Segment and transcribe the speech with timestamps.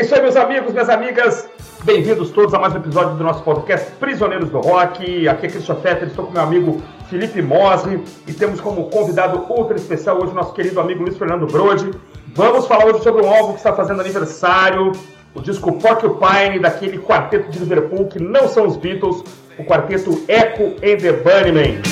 [0.00, 1.46] É isso aí, meus amigos, minhas amigas.
[1.84, 5.28] Bem-vindos todos a mais um episódio do nosso podcast Prisioneiros do Rock.
[5.28, 6.80] Aqui é Christian Fetter, estou com meu amigo
[7.10, 11.46] Felipe Mosri e temos como convidado ultra especial hoje o nosso querido amigo Luiz Fernando
[11.46, 11.90] Brode.
[12.34, 14.92] Vamos falar hoje sobre um álbum que está fazendo aniversário,
[15.34, 19.22] o disco Porcupine, daquele quarteto de Liverpool que não são os Beatles,
[19.58, 21.82] o quarteto Echo and the Bunnymen.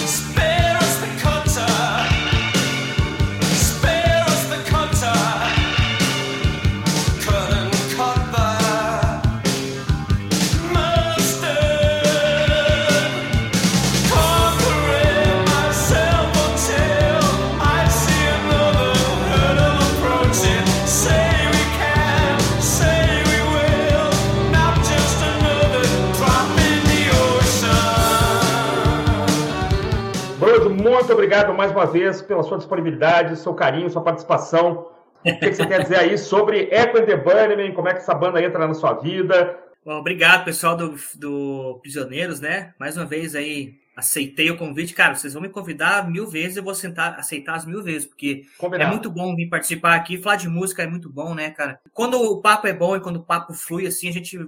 [31.28, 34.90] Obrigado mais uma vez pela sua disponibilidade, seu carinho, sua participação.
[35.22, 37.74] O que, você quer dizer aí sobre Echo and the Bunnymen?
[37.74, 39.58] Como é que essa banda entra na sua vida?
[39.84, 42.72] Bom, obrigado, pessoal do, do Prisioneiros, né?
[42.80, 44.94] Mais uma vez aí, aceitei o convite.
[44.94, 48.46] Cara, vocês vão me convidar mil vezes, eu vou sentar, aceitar as mil vezes, porque
[48.56, 48.88] Combinado.
[48.88, 50.16] é muito bom vir participar aqui.
[50.16, 51.78] Falar de música é muito bom, né, cara?
[51.92, 54.38] Quando o papo é bom e quando o papo flui, assim, a gente.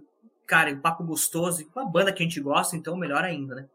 [0.47, 3.55] Cara, o papo gostoso, e com a banda que a gente gosta, então melhor ainda,
[3.55, 3.67] né?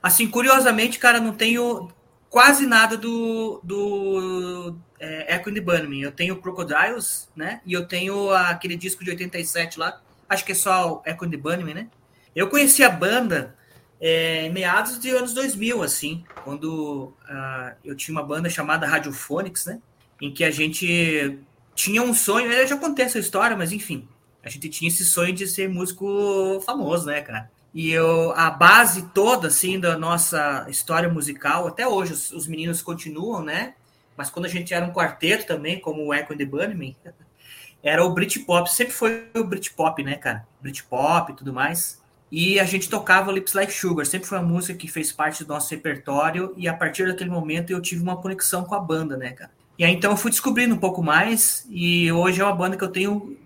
[0.00, 1.90] Assim, curiosamente, cara, não tenho
[2.30, 6.02] quase nada do, do é, Echo and the Bunnymen.
[6.02, 7.60] Eu tenho Crocodiles, né?
[7.64, 10.00] E eu tenho aquele disco de 87 lá.
[10.28, 11.88] Acho que é só Echo and the Bunnymen, né?
[12.34, 13.56] Eu conheci a banda
[14.00, 19.80] é, meados de anos 2000, assim, quando uh, eu tinha uma banda chamada Radiophonics, né?
[20.20, 21.38] Em que a gente
[21.74, 24.08] tinha um sonho, eu já contei essa história, mas enfim,
[24.42, 27.50] a gente tinha esse sonho de ser músico famoso, né, cara?
[27.74, 32.82] E eu, a base toda, assim, da nossa história musical, até hoje os, os, meninos
[32.82, 33.74] continuam, né?
[34.16, 36.96] Mas quando a gente era um quarteto também, como o Echo and the Bunnymen,
[37.82, 38.70] era o Britpop.
[38.72, 40.46] Sempre foi o Britpop, né, cara?
[40.60, 42.02] Britpop e tudo mais.
[42.30, 44.04] E a gente tocava Lips Like Sugar.
[44.04, 46.52] Sempre foi uma música que fez parte do nosso repertório.
[46.56, 49.50] E a partir daquele momento eu tive uma conexão com a banda, né, cara?
[49.78, 51.66] E aí então eu fui descobrindo um pouco mais.
[51.70, 53.36] E hoje é uma banda que eu tenho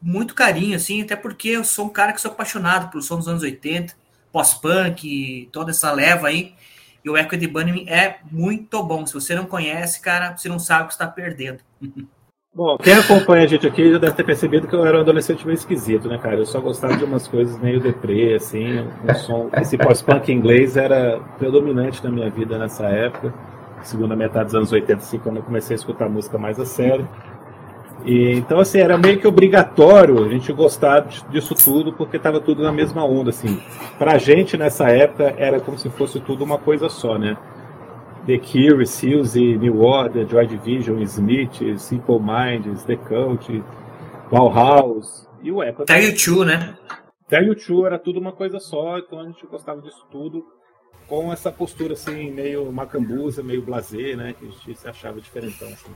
[0.00, 3.28] muito carinho, assim, até porque eu sou um cara que sou apaixonado pelo som dos
[3.28, 3.94] anos 80,
[4.32, 6.54] pós-punk, toda essa leva aí.
[7.04, 9.04] E o Echo de Bunnyman é muito bom.
[9.06, 11.58] Se você não conhece, cara, você não sabe o que está perdendo.
[12.54, 15.46] Bom, quem acompanha a gente aqui já deve ter percebido que eu era um adolescente
[15.46, 16.36] meio esquisito, né, cara?
[16.36, 18.78] Eu só gostava de umas coisas meio deprê, assim.
[18.78, 23.32] Um som, esse pós-punk inglês era predominante na minha vida nessa época,
[23.80, 27.08] segunda metade dos anos 80, assim, quando eu comecei a escutar música mais a sério.
[28.04, 32.62] E, então, assim, era meio que obrigatório a gente gostar disso tudo, porque estava tudo
[32.62, 33.60] na mesma onda, assim.
[33.98, 37.36] Pra gente, nessa época, era como se fosse tudo uma coisa só, né?
[38.26, 43.62] The Cure, Seals, New Order, Joy Division, Smith, Simple Minds, The Cult,
[44.30, 45.82] Bauhaus e o Apple.
[45.82, 46.74] Até U2, né?
[47.26, 50.44] Até U2 era tudo uma coisa só, então a gente gostava disso tudo
[51.12, 54.32] com essa postura assim, meio macambuza, meio blazer, né?
[54.32, 55.68] Que a gente se achava diferentão.
[55.68, 55.90] Assim.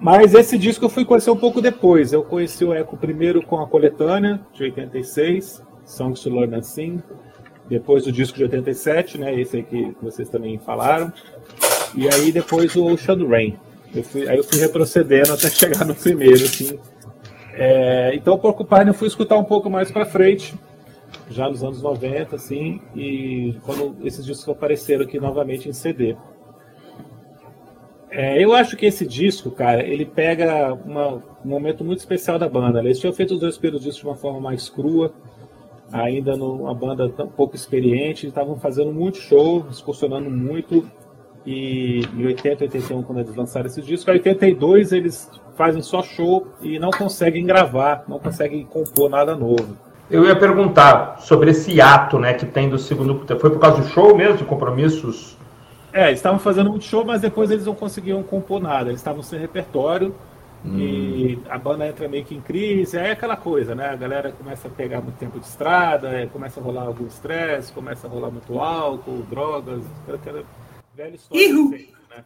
[0.00, 2.12] Mas esse disco eu fui conhecer um pouco depois.
[2.12, 7.00] Eu conheci o Echo primeiro com a coletânea, de 86, Songs to Learn and Sing.
[7.68, 9.40] Depois o disco de 87, né?
[9.40, 11.12] Esse aí que vocês também falaram.
[11.94, 13.56] E aí depois o Ocean Rain.
[13.94, 16.76] Eu fui, aí eu fui retrocedendo até chegar no primeiro, assim.
[17.52, 20.52] É, então Porcupine eu fui escutar um pouco mais para frente
[21.30, 26.16] já nos anos 90, assim, e quando esses discos apareceram aqui novamente em CD.
[28.10, 32.48] É, eu acho que esse disco, cara, ele pega uma, um momento muito especial da
[32.48, 32.80] banda.
[32.80, 35.12] Eles tinham feito os dois primeiros discos de uma forma mais crua,
[35.92, 40.90] ainda numa banda tão pouco experiente, estavam fazendo muito show, excursionando muito.
[41.44, 46.46] E em 80, 81, quando eles lançaram esse disco, em 82 eles fazem só show
[46.60, 49.76] e não conseguem gravar, não conseguem compor nada novo.
[50.10, 53.26] Eu ia perguntar sobre esse ato, né, que tem do segundo.
[53.38, 55.36] Foi por causa do show mesmo, de compromissos?
[55.92, 58.88] É, eles estavam fazendo muito show, mas depois eles não conseguiam compor nada.
[58.88, 60.14] Eles estavam sem repertório
[60.64, 60.78] hum.
[60.78, 62.98] e a banda entra meio que em crise.
[62.98, 63.90] Aí é aquela coisa, né?
[63.90, 67.70] A galera começa a pegar muito tempo de estrada, é, começa a rolar algum estresse,
[67.72, 69.82] começa a rolar muito álcool, drogas,
[70.12, 70.42] aquela
[70.94, 71.44] velha história.
[71.44, 71.70] Ihu!
[71.70, 72.24] Sempre, né?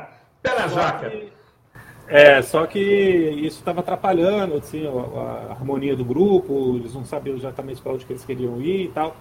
[0.42, 1.39] Pé na jaca!
[2.10, 7.36] É, só que isso estava atrapalhando assim, a, a, harmonia do grupo, eles não sabiam
[7.36, 9.16] exatamente para onde que eles queriam ir e tal.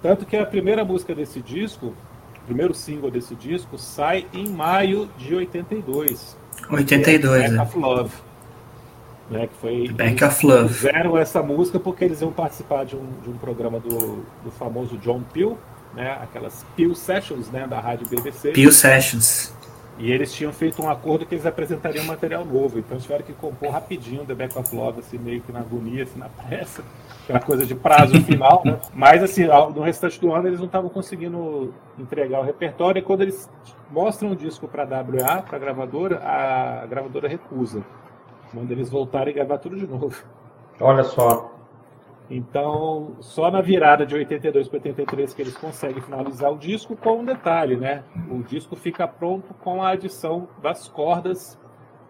[0.00, 5.10] Tanto que a primeira música desse disco, o primeiro single desse disco, sai em maio
[5.18, 6.36] de 82.
[6.70, 7.62] 82, é Back né?
[7.62, 8.14] of Love.
[9.28, 10.74] Né, que foi, Back of Love.
[10.74, 14.96] Fizeram essa música porque eles iam participar de um, de um programa do, do famoso
[14.98, 15.58] John Peel,
[15.92, 18.52] né, aquelas Peel Sessions né, da rádio BBC.
[18.52, 19.55] Peel Sessions.
[19.98, 23.70] E eles tinham feito um acordo que eles apresentariam material novo, então tiveram que compor
[23.70, 26.82] rapidinho The Back of Love, assim, meio que na agonia, assim, na pressa,
[27.24, 28.78] aquela coisa de prazo final, né?
[28.92, 33.22] Mas, assim, no restante do ano eles não estavam conseguindo entregar o repertório, e quando
[33.22, 33.48] eles
[33.90, 37.82] mostram o disco para a WA, para a gravadora, a gravadora recusa.
[38.52, 40.14] Manda eles voltarem e gravar tudo de novo.
[40.78, 41.55] Olha só.
[42.28, 47.20] Então, só na virada de 82 para 83 que eles conseguem finalizar o disco com
[47.20, 48.02] um detalhe, né?
[48.28, 51.58] O disco fica pronto com a adição das cordas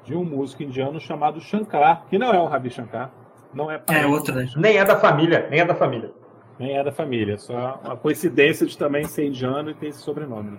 [0.05, 3.11] de um músico indiano chamado Shankar, que não é o Ravi Shankar,
[3.53, 4.49] não é É outro, né?
[4.57, 6.13] Nem é da família, nem é da família.
[6.59, 10.53] Nem é da família, só uma coincidência de também ser indiano e ter esse sobrenome.
[10.53, 10.59] Né?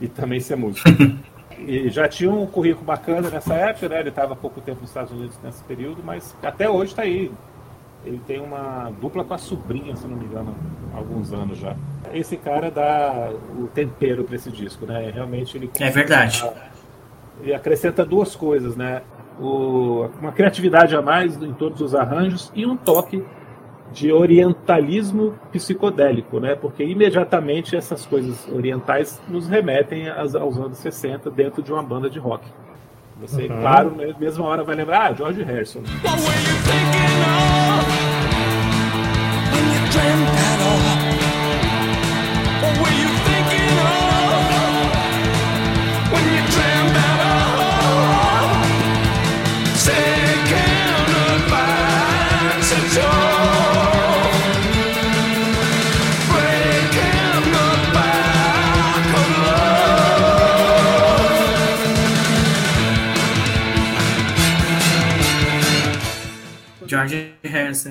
[0.00, 0.88] E também ser músico.
[1.58, 4.00] e já tinha um currículo bacana nessa época, né?
[4.00, 7.30] Ele estava há pouco tempo nos Estados Unidos nesse período, mas até hoje está aí
[8.04, 10.54] ele tem uma dupla com a sobrinha, se não me engano,
[10.94, 11.76] há alguns anos já.
[12.12, 15.10] Esse cara dá o tempero para esse disco, né?
[15.12, 15.70] Realmente ele.
[15.78, 16.44] É verdade.
[17.42, 19.02] Ele acrescenta duas coisas, né?
[19.38, 23.24] O, uma criatividade a mais em todos os arranjos e um toque
[23.92, 26.54] de orientalismo psicodélico, né?
[26.54, 32.08] Porque imediatamente essas coisas orientais nos remetem aos, aos anos 60 dentro de uma banda
[32.08, 32.46] de rock.
[33.20, 33.60] Você, uhum.
[33.60, 35.82] claro, na mesma hora vai lembrar, ah, George Harrison.
[40.00, 40.39] friend
[66.90, 67.90] George Harrison.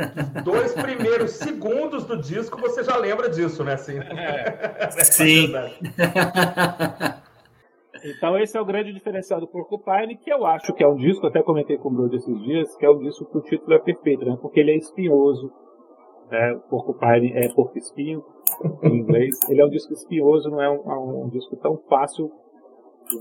[0.42, 3.74] Dois primeiros segundos do disco você já lembra disso, né?
[3.74, 4.90] Assim, é.
[5.04, 5.52] Sim.
[8.02, 11.26] então esse é o grande diferencial do Porcupine, que eu acho que é um disco,
[11.26, 13.78] até comentei com o Bruno esses dias, que é um disco que o título é
[13.80, 14.38] perfeito, né?
[14.40, 15.52] Porque ele é espinhoso.
[16.30, 16.52] Né?
[16.54, 18.24] O Porcupine é porco espinho,
[18.82, 19.38] em inglês.
[19.50, 22.32] Ele é um disco espinhoso, não é um, é um disco tão fácil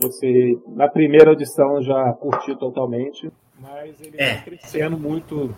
[0.02, 4.38] você, na primeira audição, já curtir totalmente mas ele é.
[4.38, 5.54] crescendo muito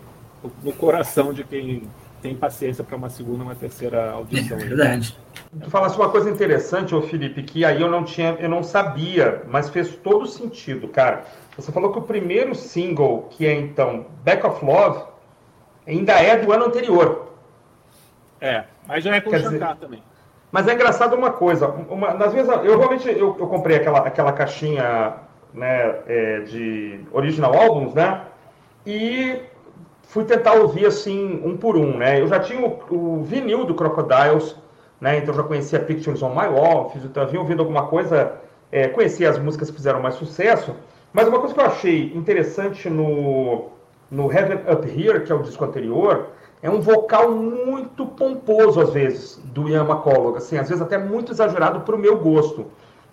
[0.62, 1.82] no coração de quem
[2.22, 4.58] tem paciência para uma segunda, uma terceira audição.
[4.58, 5.16] É verdade.
[5.62, 9.42] Tu falasse uma coisa interessante, ô Felipe, que aí eu não tinha, eu não sabia,
[9.48, 11.24] mas fez todo sentido, cara.
[11.56, 15.04] Você falou que o primeiro single, que é então Back of Love,
[15.86, 17.34] ainda é do ano anterior.
[18.40, 20.02] É, mas já é com Quer Shankar também.
[20.52, 24.32] Mas é engraçado uma coisa, uma, nas vezes eu realmente eu, eu comprei aquela, aquela
[24.32, 25.14] caixinha
[25.54, 28.22] né, é, de original álbuns, né?
[28.84, 29.40] E
[30.02, 32.20] fui tentar ouvir assim um por um, né?
[32.20, 34.56] Eu já tinha o, o vinil do Crocodiles,
[35.00, 35.18] né?
[35.18, 38.32] Então já conhecia Pictures on My Wall, fiz, então, havia alguma coisa,
[38.72, 40.74] é, conhecia as músicas que fizeram mais sucesso.
[41.12, 43.70] Mas uma coisa que eu achei interessante no,
[44.10, 46.28] no Heaven Up Here, que é o disco anterior,
[46.62, 51.32] é um vocal muito pomposo às vezes do Ian McCulloch, assim, às vezes até muito
[51.32, 52.66] exagerado para o meu gosto.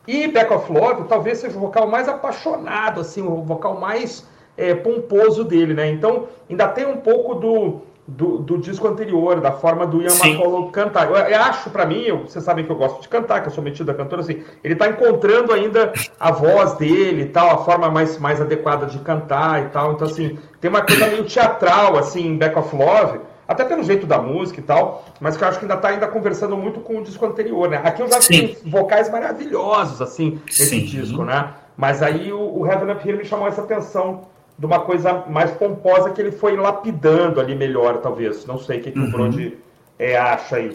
[0.07, 4.73] E Back of Love talvez seja o vocal mais apaixonado, assim, o vocal mais é,
[4.73, 5.89] pomposo dele, né?
[5.91, 10.71] Então, ainda tem um pouco do, do, do disco anterior, da forma do Ian McCullough
[10.71, 11.09] cantar.
[11.09, 13.51] Eu, eu acho, para mim, eu, vocês sabem que eu gosto de cantar, que eu
[13.51, 17.57] sou metido a cantor, assim, ele está encontrando ainda a voz dele e tal, a
[17.57, 19.91] forma mais, mais adequada de cantar e tal.
[19.91, 24.05] Então, assim, tem uma coisa meio teatral, assim, em Back of Love, até pelo jeito
[24.05, 26.97] da música e tal, mas que eu acho que ainda está ainda conversando muito com
[26.97, 27.81] o disco anterior, né?
[27.83, 30.85] Aqui eu já tenho vocais maravilhosos, assim, nesse Sim.
[30.85, 31.53] disco, né?
[31.77, 34.27] Mas aí o, o Heaven Up Here me chamou essa atenção
[34.57, 38.45] de uma coisa mais pomposa que ele foi lapidando ali melhor, talvez.
[38.45, 39.07] Não sei o que, que uhum.
[39.07, 39.57] o Brody
[39.99, 40.73] é, acha aí.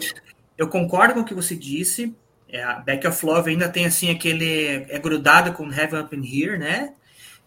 [0.57, 2.15] Eu concordo com o que você disse.
[2.47, 4.85] É, a Back of Love ainda tem assim aquele.
[4.89, 6.93] É grudado com Heaven Up in Here, né?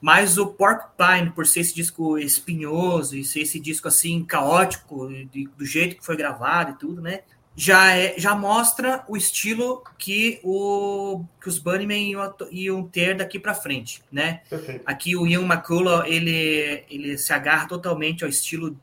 [0.00, 5.08] Mas o Porcupine, por ser esse disco espinhoso e ser esse disco assim caótico,
[5.56, 7.20] do jeito que foi gravado e tudo, né?
[7.58, 13.38] Já, é, já mostra o estilo que, o, que os Bunnymen iam, iam ter daqui
[13.38, 14.42] para frente, né?
[14.50, 14.82] Perfeito.
[14.84, 18.78] Aqui o Ian McCullough, ele, ele se agarra totalmente ao estilo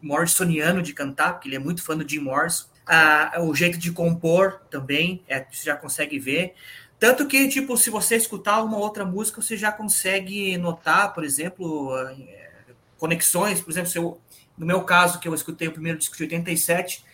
[0.00, 2.66] morrisoniano de cantar, porque ele é muito fã do Jim Morrison.
[2.86, 6.54] Ah, o jeito de compor também, é, você já consegue ver.
[7.04, 11.94] Tanto que, tipo, se você escutar uma outra música, você já consegue notar, por exemplo,
[11.98, 13.60] eh, conexões.
[13.60, 14.20] Por exemplo, eu,
[14.56, 17.04] no meu caso, que eu escutei o primeiro disco de 87,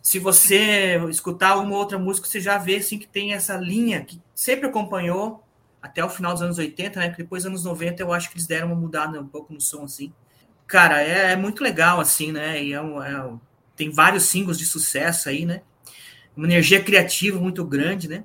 [0.00, 4.18] se você escutar uma outra música, você já vê assim, que tem essa linha que
[4.34, 5.44] sempre acompanhou
[5.82, 7.10] até o final dos anos 80, né?
[7.10, 9.60] Que depois dos anos 90 eu acho que eles deram uma mudada um pouco no
[9.60, 10.14] som, assim.
[10.66, 12.64] Cara, é, é muito legal, assim, né?
[12.64, 13.34] E é, um, é
[13.76, 15.60] tem vários singles de sucesso aí, né?
[16.34, 18.24] Uma energia criativa muito grande, né?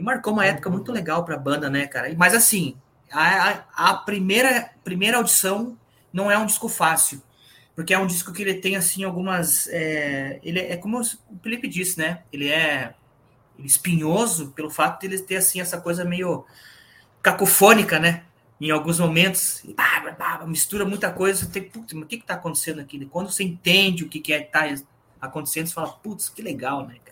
[0.00, 2.10] E marcou uma época muito legal para a banda, né, cara?
[2.16, 2.74] Mas assim,
[3.12, 5.76] a, a, primeira, primeira audição
[6.10, 7.22] não é um disco fácil,
[7.76, 9.68] porque é um disco que ele tem assim algumas.
[9.68, 11.04] É, ele é como o
[11.42, 12.22] Felipe disse, né?
[12.32, 12.94] Ele é
[13.58, 16.46] espinhoso pelo fato de ele ter assim essa coisa meio
[17.22, 18.22] cacofônica, né?
[18.58, 19.62] Em alguns momentos,
[20.46, 23.04] mistura muita coisa, você tem, putz, mas o que está acontecendo aqui?
[23.04, 24.64] Quando você entende o que, que é está
[25.20, 27.09] acontecendo, você fala, putz, que legal, né, cara?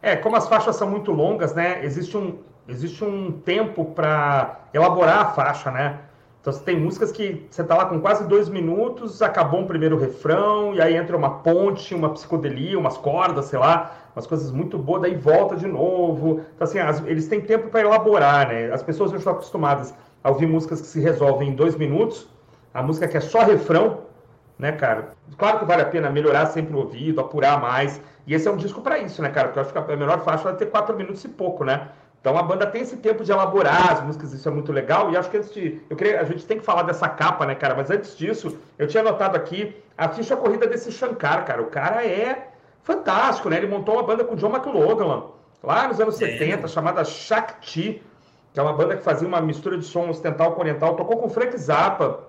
[0.00, 1.84] É, como as faixas são muito longas, né?
[1.84, 2.38] Existe um,
[2.68, 5.98] existe um tempo para elaborar a faixa, né?
[6.40, 9.98] Então você tem músicas que você tá lá com quase dois minutos, acabou um primeiro
[9.98, 14.78] refrão, e aí entra uma ponte, uma psicodelia, umas cordas, sei lá, umas coisas muito
[14.78, 16.42] boas, daí volta de novo.
[16.54, 18.72] Então, assim, as, eles têm tempo para elaborar, né?
[18.72, 22.28] As pessoas já estão acostumadas a ouvir músicas que se resolvem em dois minutos,
[22.72, 24.02] a música que é só refrão,
[24.58, 25.10] né, cara?
[25.36, 28.00] Claro que vale a pena melhorar sempre o ouvido, apurar mais.
[28.28, 29.48] E esse é um disco para isso, né, cara?
[29.48, 31.88] Porque eu acho que a menor faixa vai ter quatro minutos e pouco, né?
[32.20, 35.10] Então a banda tem esse tempo de elaborar as músicas, isso é muito legal.
[35.10, 35.80] E acho que antes de.
[35.88, 37.74] Eu queria, a gente tem que falar dessa capa, né, cara?
[37.74, 41.62] Mas antes disso, eu tinha notado aqui a ficha corrida desse Shankar, cara.
[41.62, 42.48] O cara é
[42.82, 43.56] fantástico, né?
[43.56, 45.22] Ele montou uma banda com o John McLaughlin,
[45.62, 46.32] lá nos anos é.
[46.32, 48.02] 70, chamada Shakti,
[48.52, 50.96] que é uma banda que fazia uma mistura de som ocidental com oriental.
[50.96, 52.27] Tocou com Frank Zappa.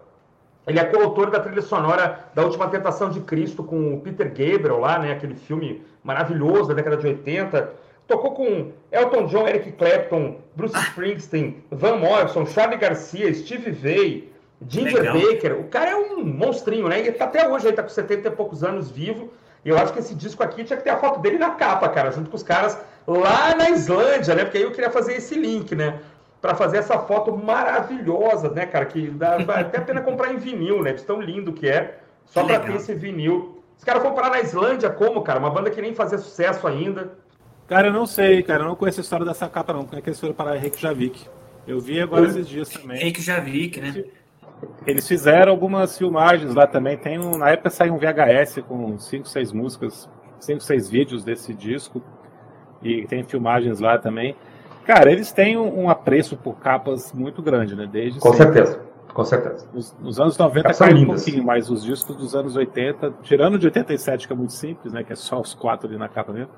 [0.69, 4.79] Ele é coautor da trilha sonora da Última Tentação de Cristo com o Peter Gabriel
[4.79, 5.11] lá, né?
[5.11, 10.81] Aquele filme maravilhoso da década de 80 Tocou com Elton John, Eric Clapton, Bruce ah.
[10.81, 14.23] Springsteen, Van Morrison, Charlie Garcia, Steve Vai,
[14.67, 15.13] Ginger Legal.
[15.13, 15.59] Baker.
[15.59, 17.05] O cara é um monstrinho, né?
[17.05, 19.31] E tá até hoje, ele tá com 70 e poucos anos vivo.
[19.63, 21.88] E eu acho que esse disco aqui tinha que ter a foto dele na capa,
[21.88, 24.43] cara, junto com os caras lá na Islândia, né?
[24.43, 25.99] Porque aí eu queria fazer esse link, né?
[26.41, 28.86] Para fazer essa foto maravilhosa, né, cara?
[28.86, 30.93] Que dá até a pena comprar em vinil, né?
[30.93, 32.00] De tão lindo que é.
[32.25, 33.62] Só para ter esse vinil.
[33.77, 35.39] Os caras foram parar na Islândia como, cara?
[35.39, 37.13] Uma banda que nem fazia sucesso ainda.
[37.67, 38.63] Cara, eu não sei, cara.
[38.63, 39.86] Eu não conheço a história dessa capa, não.
[39.86, 41.27] Como é que eles foram para Reykjavik?
[41.67, 42.98] Eu vi agora esses dias também.
[42.98, 44.03] Reykjavik, né?
[44.86, 46.98] Eles fizeram algumas filmagens lá também.
[46.98, 51.53] Tem um, na época saiu um VHS com 5, 6 músicas, 5, 6 vídeos desse
[51.53, 52.01] disco.
[52.81, 54.36] E tem filmagens lá também.
[54.89, 57.86] Cara, eles têm um, um apreço por capas muito grande, né?
[57.86, 58.53] Desde com sempre.
[58.53, 58.81] certeza.
[59.13, 59.69] Com certeza.
[59.72, 63.67] Nos, nos anos 90 caiu um pouquinho, mas os discos dos anos 80, tirando de
[63.67, 65.03] 87, que é muito simples, né?
[65.03, 66.51] Que é só os quatro ali na capa mesmo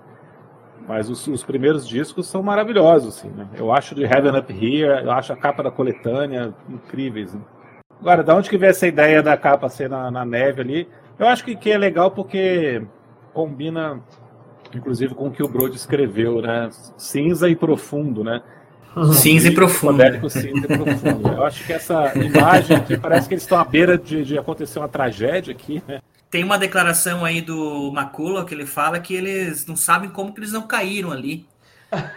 [0.88, 3.48] mas os, os, primeiros discos são maravilhosos, assim, né?
[3.54, 7.34] Eu acho de Heaven Up Here, eu acho a capa da coletânea incríveis.
[7.34, 7.42] Né?
[8.00, 10.90] Agora, da onde que veio essa ideia da capa ser na, na neve ali?
[11.20, 12.82] Eu acho que, que é legal porque
[13.32, 14.02] combina,
[14.78, 16.70] inclusive, com o que o Brody escreveu, né?
[16.98, 18.42] Cinza e profundo, né?
[19.14, 20.30] Cinza e profundo.
[20.30, 21.28] Cinza e profundo.
[21.30, 24.80] Eu acho que essa imagem que parece que eles estão à beira de, de acontecer
[24.80, 26.02] uma tragédia aqui, né?
[26.30, 30.40] Tem uma declaração aí do Macula que ele fala que eles não sabem como que
[30.40, 31.46] eles não caíram ali.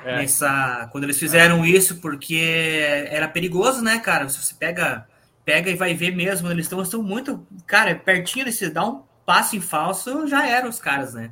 [0.04, 0.18] É.
[0.18, 2.80] Nessa, quando eles fizeram isso, porque
[3.10, 4.28] era perigoso, né, cara?
[4.28, 5.04] Se você pega,
[5.44, 7.44] pega e vai ver mesmo, eles estão, estão muito.
[7.66, 11.30] Cara, pertinho desse, dá um passo em falso, já eram os caras, né?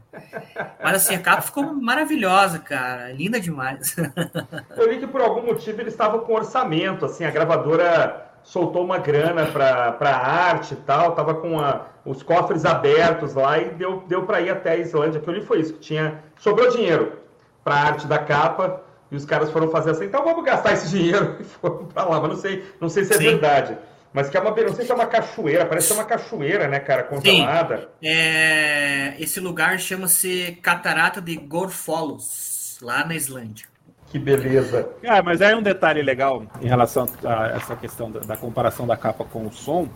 [0.83, 3.13] Mas assim, a capa ficou maravilhosa, cara.
[3.13, 3.95] Linda demais.
[4.77, 8.99] Eu li que por algum motivo eles estavam com orçamento, assim, a gravadora soltou uma
[8.99, 14.25] grana para arte e tal, tava com a, os cofres abertos lá e deu, deu
[14.25, 15.21] para ir até a Islândia.
[15.21, 17.21] Que eu li foi isso, que tinha sobrou dinheiro
[17.63, 21.37] para arte da capa e os caras foram fazer assim, então vamos gastar esse dinheiro
[21.39, 22.21] e foram para lá.
[22.21, 23.25] Mas não sei, não sei se é Sim.
[23.25, 23.79] verdade.
[24.13, 26.79] Mas que é uma, não sei se é uma cachoeira, parece ser uma cachoeira, né,
[26.79, 27.79] cara, congelada.
[27.79, 27.87] Sim.
[28.09, 33.67] É, esse lugar chama-se Catarata de Gorfolos, lá na Islândia.
[34.09, 34.91] Que beleza.
[35.07, 38.95] Ah, mas aí um detalhe legal em relação a essa questão da, da, comparação da
[38.95, 39.89] capa com o som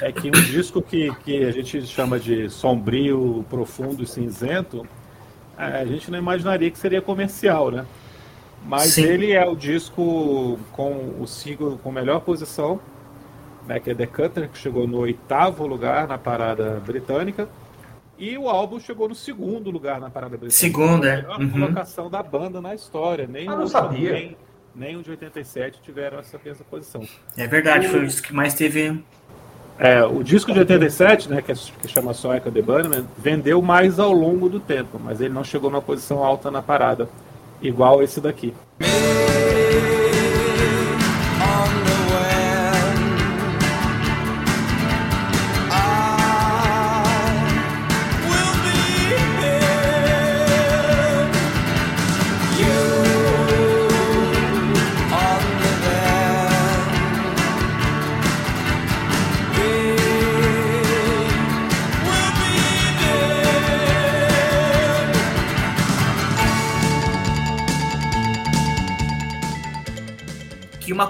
[0.00, 4.84] é que um disco que, que a gente chama de sombrio, profundo e cinzento,
[5.56, 7.86] a gente não imaginaria que seria comercial, né?
[8.64, 9.04] Mas Sim.
[9.04, 12.80] ele é o disco com o single com melhor posição,
[13.66, 17.48] né, é The Cutter, que chegou no oitavo lugar na parada britânica.
[18.18, 20.56] E o álbum chegou no segundo lugar na parada britânica.
[20.56, 21.24] Segundo, é.
[21.28, 21.50] A uhum.
[21.50, 23.26] colocação da banda na história.
[23.26, 24.12] Nem ah, não sabia.
[24.12, 24.36] Nem,
[24.74, 27.02] nem o de 87 tiveram essa mesma posição.
[27.36, 27.90] É verdade, o...
[27.90, 29.02] foi o disco que mais teve.
[29.78, 33.60] É, o disco de 87, né, que, é, que chama só Echo the Bunnyman, vendeu
[33.60, 37.06] mais ao longo do tempo, mas ele não chegou numa posição alta na parada,
[37.60, 38.54] igual esse daqui.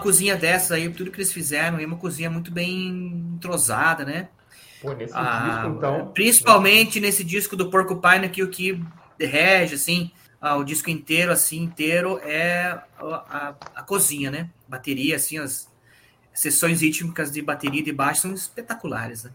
[0.06, 4.28] Cozinha dessa aí, tudo que eles fizeram, é uma cozinha muito bem entrosada, né?
[4.80, 6.12] Pô, nesse ah, disco, então.
[6.14, 8.80] Principalmente nesse disco do Porcupine, que o que
[9.18, 14.48] rege, assim, ah, o disco inteiro, assim, inteiro, é a, a, a, cozinha, né?
[14.68, 15.68] Bateria, assim, as
[16.32, 19.32] sessões rítmicas de bateria de baixo são espetaculares, né?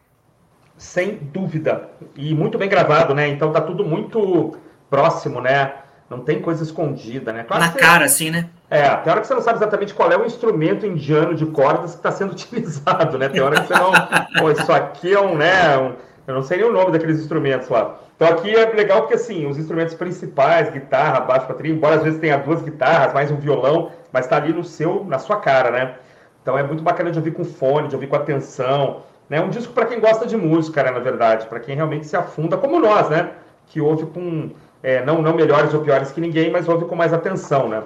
[0.77, 1.89] Sem dúvida.
[2.15, 3.27] E muito bem gravado, né?
[3.27, 4.57] Então tá tudo muito
[4.89, 5.81] próximo, né?
[6.11, 7.45] Não tem coisa escondida, né?
[7.45, 8.49] Claro Na cara, assim, né?
[8.69, 11.91] É, tem hora que você não sabe exatamente qual é o instrumento indiano de cordas
[11.91, 13.29] que está sendo utilizado, né?
[13.29, 13.91] Tem hora que você não.
[14.37, 15.77] Pô, isso aqui é um, né?
[15.77, 15.93] Um...
[16.27, 17.95] Eu não sei nem o nome daqueles instrumentos lá.
[18.17, 22.19] Então aqui é legal porque, assim, os instrumentos principais, guitarra, baixo, bateria, embora às vezes
[22.19, 25.95] tenha duas guitarras, mais um violão, mas está ali no seu, na sua cara, né?
[26.41, 29.03] Então é muito bacana de ouvir com fone, de ouvir com atenção.
[29.29, 29.39] Né?
[29.39, 32.57] Um disco para quem gosta de música, né, na verdade, para quem realmente se afunda,
[32.57, 33.31] como nós, né?
[33.67, 34.51] Que ouve com
[34.83, 37.83] é, não, não melhores ou piores que ninguém, mas ouve com mais atenção, né?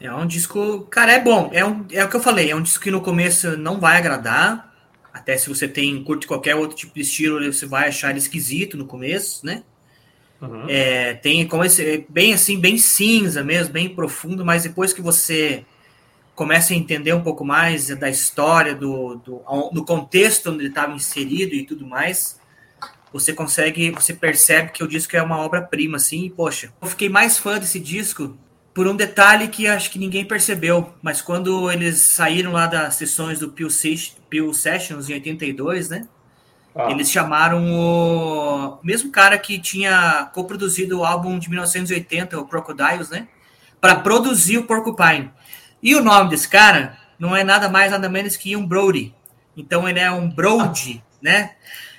[0.00, 1.50] É um disco, cara, é bom.
[1.52, 3.96] É, um, é o que eu falei, é um disco que no começo não vai
[3.96, 4.74] agradar.
[5.12, 8.76] Até se você tem curte qualquer outro tipo de estilo, você vai achar ele esquisito
[8.76, 9.62] no começo, né?
[10.40, 10.66] Uhum.
[10.68, 15.00] É, tem como esse, é bem assim, bem cinza mesmo, bem profundo, mas depois que
[15.00, 15.64] você
[16.34, 19.42] começa a entender um pouco mais da história, do, do,
[19.72, 22.38] do contexto onde ele estava inserido e tudo mais,
[23.18, 27.08] você consegue, você percebe que o disco é uma obra-prima, assim, e, poxa, eu fiquei
[27.08, 28.36] mais fã desse disco
[28.74, 33.38] por um detalhe que acho que ninguém percebeu, mas quando eles saíram lá das sessões
[33.38, 33.70] do Peel,
[34.52, 36.06] Sessions em 82, né,
[36.74, 36.90] ah.
[36.90, 43.28] eles chamaram o mesmo cara que tinha coproduzido o álbum de 1980, o Crocodiles, né,
[43.80, 45.30] para produzir o Porcupine.
[45.82, 49.14] E o nome desse cara não é nada mais, nada menos que um Brody.
[49.56, 51.16] Então ele é um Brody, ah.
[51.22, 51.50] né?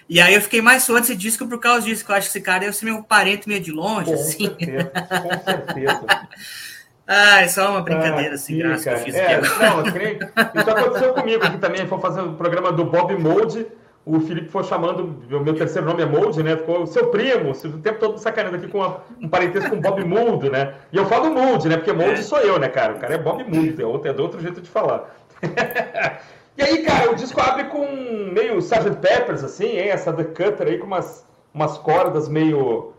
[0.09, 2.37] E aí eu fiquei mais fã desse disco por causa disso, que eu acho que
[2.37, 4.45] esse cara deve ser meu parente meio de longe, com assim.
[4.45, 6.05] Certeza, com certeza.
[7.05, 9.47] ah, é só uma brincadeira ah, assim, graça que eu fiz é, aqui.
[9.59, 11.85] Não, isso aconteceu comigo aqui também.
[11.87, 13.67] Foi fazer o um programa do Bob Mold.
[14.05, 16.55] O Felipe foi chamando, o meu terceiro nome é Mold, né?
[16.55, 20.49] Ficou seu primo, o tempo todo sacaneando aqui com uma, um parentesco com Bob Mold,
[20.49, 20.75] né?
[20.93, 21.75] E eu falo Mold, né?
[21.75, 22.23] Porque Mold é.
[22.23, 22.93] sou eu, né, cara?
[22.93, 25.13] O cara é Bob Mold, é outro, é do outro jeito de falar.
[26.57, 27.85] E aí, cara, o disco abre com
[28.31, 28.97] meio Sgt.
[28.99, 29.89] Peppers, assim, hein?
[29.89, 32.93] Essa The Cutter aí com umas, umas cordas meio,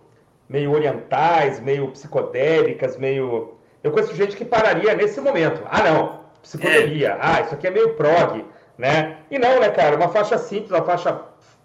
[0.49, 3.55] meio orientais, meio psicodélicas, meio.
[3.83, 5.61] Eu conheço gente que pararia nesse momento.
[5.69, 7.09] Ah, não, psicodelia.
[7.09, 7.19] É.
[7.21, 8.45] Ah, isso aqui é meio prog,
[8.77, 9.17] né?
[9.29, 9.97] E não, né, cara?
[9.97, 11.21] Uma faixa simples, uma faixa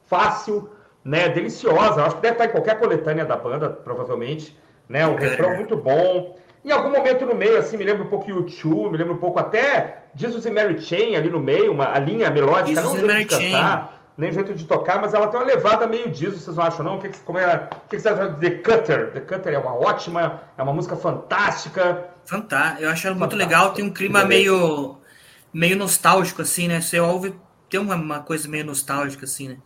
[0.08, 0.72] fácil,
[1.06, 1.30] né?
[1.30, 2.04] Deliciosa.
[2.04, 4.58] Acho que deve estar em qualquer coletânea da banda, provavelmente.
[4.90, 5.06] Né?
[5.06, 6.36] Um refrão muito bom.
[6.64, 9.38] Em algum momento no meio, assim, me lembra um pouco YouTube, me lembra um pouco
[9.38, 13.12] até Jesus e Mary Chain ali no meio, uma, a linha melódica, Jesus não o
[13.12, 16.44] jeito de cantar, nem o jeito de tocar, mas ela tem uma levada meio Jesus,
[16.44, 16.98] vocês não acham não?
[16.98, 19.12] O que, como é, o que, vocês acham de The Cutter?
[19.12, 22.06] The Cutter é uma ótima, é uma música fantástica.
[22.24, 24.96] Fantástica, eu acho ela muito legal, tem um clima meio,
[25.54, 26.80] meio nostálgico, assim, né?
[26.80, 27.36] Você ouve,
[27.70, 29.58] tem uma, uma, coisa meio nostálgica, assim, né?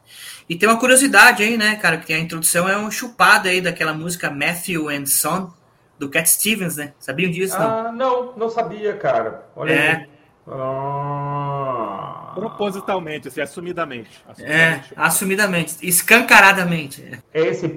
[0.49, 3.93] E tem uma curiosidade aí, né, cara, que a introdução, é uma chupada aí daquela
[3.93, 5.53] música Matthew and Son,
[5.97, 6.93] do Cat Stevens, né?
[6.99, 7.57] Sabiam disso?
[7.57, 7.67] Não?
[7.67, 9.45] Ah, não, não sabia, cara.
[9.55, 9.91] Olha é.
[9.91, 10.07] Aí.
[10.49, 12.31] Ah.
[12.33, 14.23] Propositalmente, assim, assumidamente.
[14.27, 14.93] assumidamente.
[14.93, 17.19] É, assumidamente, escancaradamente.
[17.33, 17.65] É esse.
[17.65, 17.69] É,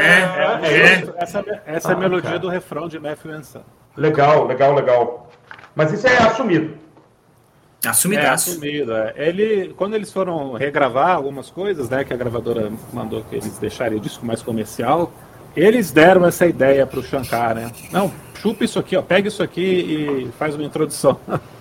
[0.00, 2.38] é, é, essa, essa ah, é a melodia cara.
[2.38, 3.62] do refrão de Matthew Anson.
[3.96, 5.30] Legal, legal, legal.
[5.74, 6.78] Mas isso é assumido.
[7.84, 8.50] Assumidaço.
[8.50, 8.94] É assumido.
[8.94, 9.12] É.
[9.16, 13.98] Ele, quando eles foram regravar algumas coisas, né, que a gravadora mandou que eles deixarem
[13.98, 15.12] o disco mais comercial,
[15.56, 17.70] eles deram essa ideia para o Shankar, né?
[17.92, 21.18] Não, chupa isso aqui, ó, pega isso aqui e faz uma introdução.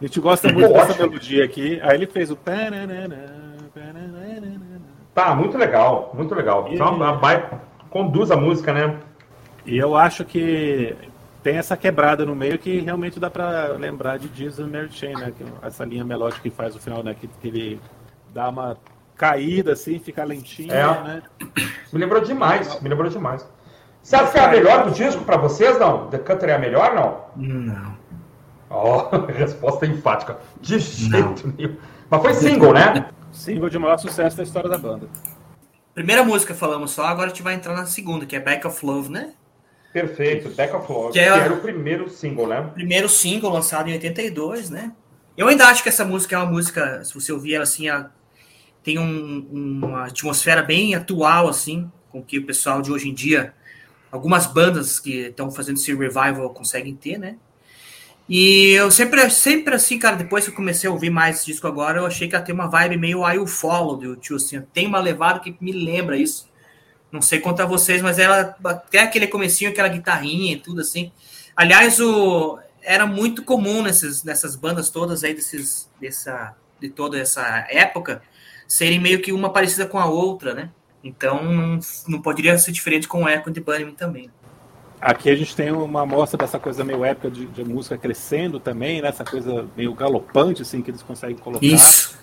[0.00, 1.80] A gente gosta muito dessa melodia aqui.
[1.82, 2.38] Aí ele fez o.
[5.12, 6.68] Tá, muito legal, muito legal.
[6.68, 6.74] E...
[6.74, 7.50] Então, vai,
[7.90, 8.96] conduz a música, né?
[9.66, 10.94] E eu acho que
[11.42, 15.32] tem essa quebrada no meio que realmente dá para lembrar de Jesus Mary Chain, né?
[15.62, 17.16] Essa linha melódica que faz o final, né?
[17.18, 17.80] Que, que ele
[18.32, 18.76] dá uma
[19.18, 21.02] caída, assim, fica lentinha, é.
[21.02, 21.22] né?
[21.92, 23.46] Me lembrou demais, me lembrou demais.
[24.00, 26.08] Você acha que é a melhor do disco para vocês, não?
[26.08, 27.24] The Cutter é a melhor, não?
[27.36, 27.98] Não.
[28.70, 30.38] Oh, resposta enfática.
[30.60, 31.76] De jeito nenhum.
[32.08, 33.10] Mas foi single, né?
[33.32, 35.08] Single de maior sucesso da história da banda.
[35.94, 38.86] Primeira música falamos só, agora a gente vai entrar na segunda, que é Back of
[38.86, 39.32] Love, né?
[39.92, 42.70] Perfeito, Back of Love, que, é, que era o primeiro single, né?
[42.72, 44.92] Primeiro single lançado em 82, né?
[45.36, 48.12] Eu ainda acho que essa música é uma música, se você ouvir ela assim, ela
[48.82, 53.54] tem um, uma atmosfera bem atual, assim, com que o pessoal de hoje em dia,
[54.10, 57.36] algumas bandas que estão fazendo esse revival conseguem ter, né?
[58.28, 61.66] E eu sempre, sempre assim, cara, depois que eu comecei a ouvir mais esse disco
[61.66, 64.60] agora, eu achei que ia ter uma vibe meio I Will Follow do tio, assim,
[64.72, 66.48] tem uma levada que me lembra isso.
[67.10, 71.10] Não sei a vocês, mas ela até aquele comecinho, aquela guitarrinha e tudo assim.
[71.56, 77.66] Aliás, o era muito comum nessas, nessas bandas todas aí desses, dessa, de toda essa
[77.70, 78.22] época
[78.66, 80.70] serem meio que uma parecida com a outra, né?
[81.02, 84.30] Então não, não poderia ser diferente com o Echo de Bunnyman também.
[85.00, 89.00] Aqui a gente tem uma amostra dessa coisa meio épica de, de, música crescendo também,
[89.00, 89.08] né?
[89.08, 91.64] Essa coisa meio galopante, assim, que eles conseguem colocar.
[91.64, 92.18] Isso.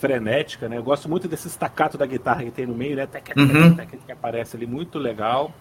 [0.00, 0.76] Frenética, né?
[0.76, 3.06] Eu gosto muito desse staccato da guitarra que tem no meio, né?
[3.06, 3.74] Tec, uhum.
[3.76, 5.52] tec, tec, que aparece ali, muito legal.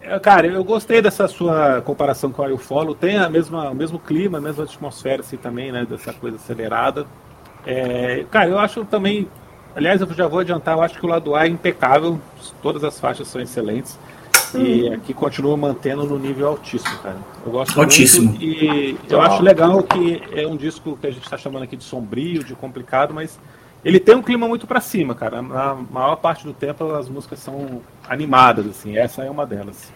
[0.00, 2.94] É, cara, eu gostei dessa sua comparação com a Follow.
[2.94, 5.86] Tem a mesma, o mesmo clima, a mesma atmosfera, assim, também, né?
[5.88, 7.06] Dessa coisa acelerada.
[7.66, 9.28] É, cara, eu acho também...
[9.76, 12.18] Aliás, eu já vou adiantar, eu acho que o lado A é impecável.
[12.62, 13.98] Todas as faixas são excelentes.
[14.54, 17.18] E aqui continua mantendo no nível altíssimo, cara.
[17.44, 18.30] Eu gosto altíssimo.
[18.30, 21.76] muito e eu acho legal que é um disco que a gente está chamando aqui
[21.76, 23.38] de sombrio, de complicado, mas
[23.84, 25.42] ele tem um clima muito para cima, cara.
[25.42, 28.96] Na maior parte do tempo as músicas são animadas, assim.
[28.96, 29.92] Essa é uma delas.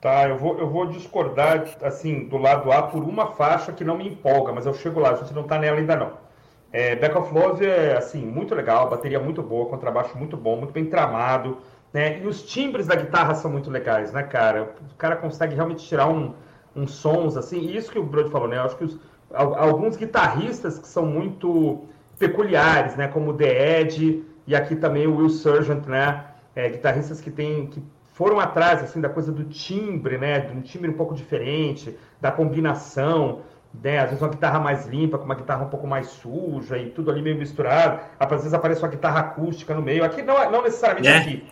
[0.00, 3.98] Tá, eu vou, eu vou discordar, assim, do lado A por uma faixa que não
[3.98, 6.27] me empolga, mas eu chego lá, a gente não tá nela ainda não.
[6.70, 10.72] É, Back of Love é, assim, muito legal, bateria muito boa, contrabaixo muito bom, muito
[10.72, 11.58] bem tramado,
[11.92, 12.20] né?
[12.20, 14.74] E os timbres da guitarra são muito legais, né, cara?
[14.92, 16.34] O cara consegue realmente tirar um,
[16.76, 17.60] uns sons assim.
[17.60, 18.58] E isso que o Brody falou, né?
[18.58, 18.98] Eu acho que os,
[19.32, 21.84] alguns guitarristas que são muito
[22.18, 23.08] peculiares, né?
[23.08, 26.24] Como o The Ed e aqui também o Will Sergeant, né?
[26.54, 30.40] É, guitarristas que tem que foram atrás assim da coisa do timbre, né?
[30.40, 33.42] De um timbre um pouco diferente, da combinação.
[33.82, 33.98] Né?
[33.98, 37.10] Às vezes uma guitarra mais limpa, com uma guitarra um pouco mais suja e tudo
[37.10, 38.00] ali meio misturado.
[38.18, 40.04] Às vezes aparece uma guitarra acústica no meio.
[40.04, 41.16] Aqui não, não necessariamente é.
[41.18, 41.46] aqui,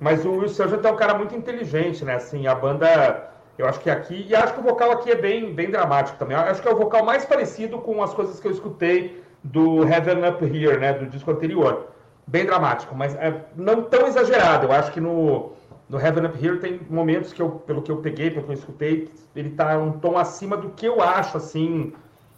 [0.00, 2.14] mas o Will Sergeant é um cara muito inteligente, né?
[2.14, 5.54] Assim, a banda, eu acho que aqui, e acho que o vocal aqui é bem,
[5.54, 6.36] bem dramático também.
[6.36, 9.84] Eu acho que é o vocal mais parecido com as coisas que eu escutei do
[9.84, 10.92] Heaven Up Here, né?
[10.92, 11.88] Do disco anterior.
[12.26, 14.66] Bem dramático, mas é não tão exagerado.
[14.66, 15.52] Eu acho que no,
[15.88, 18.56] no Heaven Up Here tem momentos que eu, pelo que eu peguei, pelo que eu
[18.56, 21.92] escutei, ele tá um tom acima do que eu acho, assim,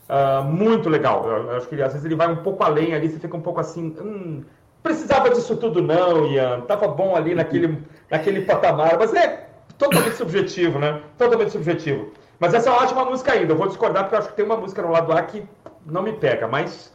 [0.09, 1.29] uh, muito legal.
[1.29, 3.37] Eu, eu acho que ele, às vezes ele vai um pouco além ali, você fica
[3.37, 4.45] um pouco assim, hum,
[4.83, 6.61] precisava disso tudo não, Ian.
[6.63, 8.97] Tava bom ali naquele, naquele patamar.
[8.99, 11.01] Mas é totalmente subjetivo, né?
[11.19, 12.13] Totalmente subjetivo.
[12.39, 13.53] Mas essa é uma ótima música ainda.
[13.53, 15.45] Eu vou discordar porque eu acho que tem uma música no lado A que
[15.85, 16.93] não me pega, mas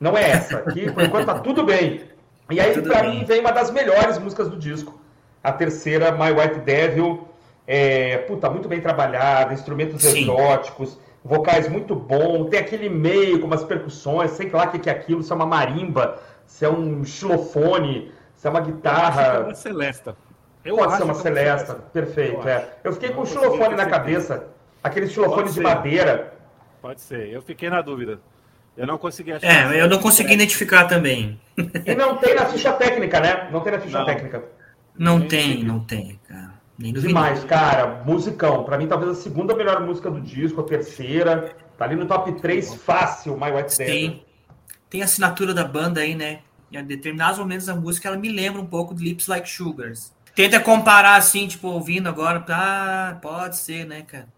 [0.00, 0.58] não é essa.
[0.58, 2.02] Aqui, por enquanto, tá tudo bem.
[2.50, 4.98] E aí, para mim, vem uma das melhores músicas do disco.
[5.48, 7.26] A terceira, My White Devil.
[7.66, 10.22] É, puta, muito bem trabalhada, instrumentos Sim.
[10.22, 14.88] exóticos, vocais muito bom, tem aquele meio com umas percussões, sei lá o que, que
[14.88, 19.34] é aquilo, se é uma marimba se é um xilofone, se é uma guitarra.
[19.34, 20.16] Eu é uma celesta.
[20.64, 22.40] Eu Pode ser uma celesta, perfeito.
[22.40, 22.68] Eu, é.
[22.82, 24.48] eu fiquei com o xilofone na cabeça,
[24.82, 26.32] aqueles xilofones de madeira.
[26.80, 28.18] Pode ser, eu fiquei na dúvida.
[28.76, 29.74] Eu não consegui achar.
[29.74, 31.38] É, eu não consegui identificar também.
[31.84, 33.48] E não tem na ficha técnica, né?
[33.50, 34.06] Não tem na ficha não.
[34.06, 34.44] técnica.
[34.98, 36.58] Não tem, não tem, cara.
[36.78, 38.02] Nem Demais, cara.
[38.04, 38.64] Musicão.
[38.64, 41.56] Pra mim, talvez a segunda melhor música do disco, a terceira.
[41.76, 44.28] Tá ali no top 3 fácil, My White Devil
[44.90, 46.40] tem a assinatura da banda aí, né?
[46.72, 50.12] Em determinados momentos da música, ela me lembra um pouco de Lips Like Sugars.
[50.34, 54.28] Tenta comparar assim, tipo, ouvindo agora, ah, pode ser, né, cara?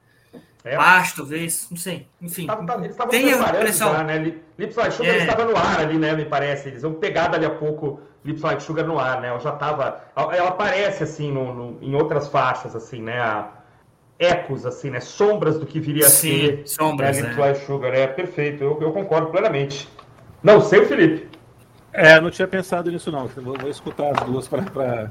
[0.62, 0.76] É.
[0.76, 2.06] Baixo, talvez, não sei.
[2.20, 3.92] Enfim, tá, tá, eles tem a impressão.
[3.92, 4.34] Já, né?
[4.58, 5.18] Lips Like Sugar é.
[5.18, 6.14] estava no ar ali, né?
[6.14, 6.68] Me parece.
[6.68, 9.28] Eles vão pegar dali a pouco Lips Like Sugar no ar, né?
[9.28, 10.00] Ela já estava.
[10.14, 13.18] Ela aparece assim no, no, em outras faixas, assim, né?
[13.20, 13.50] A,
[14.18, 15.00] ecos, assim, né?
[15.00, 16.62] Sombras do que viria Sim, a ser.
[16.68, 17.22] Sombras, né?
[17.22, 17.42] Lips né?
[17.42, 18.62] Like Sugar, é perfeito.
[18.62, 19.88] Eu, eu concordo plenamente.
[20.42, 21.28] Não, sei o Felipe.
[21.92, 23.26] É, não tinha pensado nisso não.
[23.26, 25.10] Vou, vou escutar as duas para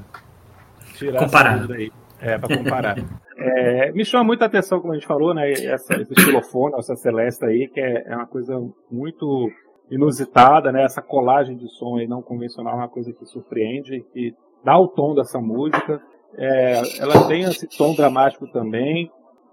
[0.94, 1.64] tirar comparar.
[1.64, 1.92] essa aí.
[2.20, 2.96] É, para comparar.
[3.36, 5.50] é, me chama muita atenção, como a gente falou, né?
[5.52, 9.50] Essa, esse xilofone, essa celesta aí, que é, é, uma coisa muito
[9.90, 10.84] inusitada, né?
[10.84, 14.88] Essa colagem de som aí não convencional é uma coisa que surpreende, que dá o
[14.88, 16.00] tom dessa música.
[16.36, 19.10] É, ela tem esse tom dramático também.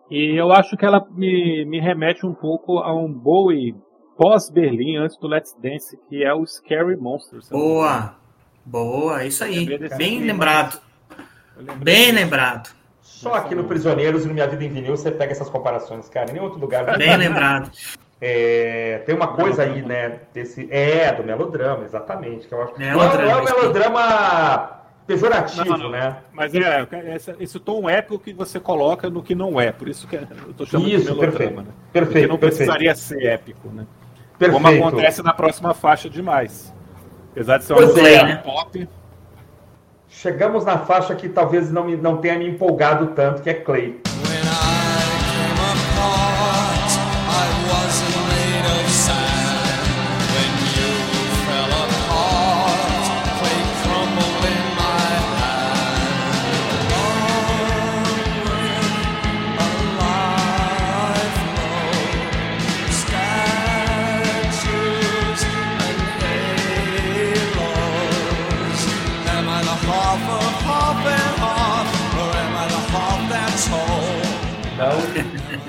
[0.10, 3.76] E eu acho que ela me, me remete um pouco a um Bowie
[4.16, 7.50] pós-Berlim, antes do Let's Dance, que é o Scary Monsters.
[7.50, 8.16] Boa!
[8.66, 9.66] Boa, isso aí.
[9.98, 10.82] Bem lembrado.
[11.78, 12.70] Bem lembrado.
[13.02, 16.30] Só aqui no Prisioneiros e no Minha Vida em Vinil você pega essas comparações, cara.
[16.30, 16.98] Em nenhum outro lugar.
[16.98, 17.72] Bem lembrado.
[18.20, 20.20] É, tem uma coisa aí, né?
[20.34, 22.48] Desse, é, do melodrama, exatamente.
[22.48, 22.78] Que eu acho.
[22.78, 26.18] Melodrama, não, é o melodrama pejorativo, não, não, né?
[26.34, 29.72] Mas é, esse, esse, tom épico que você coloca no que não é.
[29.72, 31.32] Por isso que eu tô chamando isso, de melodrama.
[31.32, 31.74] Perfeito, né?
[31.94, 32.14] perfeito.
[32.14, 33.86] Porque não precisaria ser épico, né?
[34.38, 34.64] Perfeito.
[34.64, 36.74] Como acontece na próxima faixa demais.
[37.32, 38.36] Apesar de ser uma música é.
[38.38, 38.90] pop.
[40.10, 44.02] Chegamos na faixa que talvez não, me, não tenha me empolgado tanto, que é Clay.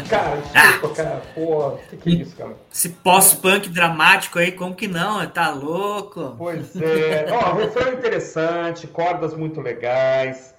[0.08, 0.96] Cara, desculpa, ah.
[0.96, 1.22] cara.
[1.34, 2.56] Pô, que que é isso, cara?
[2.72, 5.26] Esse pós-punk dramático aí, como que não?
[5.28, 6.34] Tá louco?
[6.38, 7.26] Pois é.
[7.30, 10.54] Ó, refrão interessante, cordas muito legais.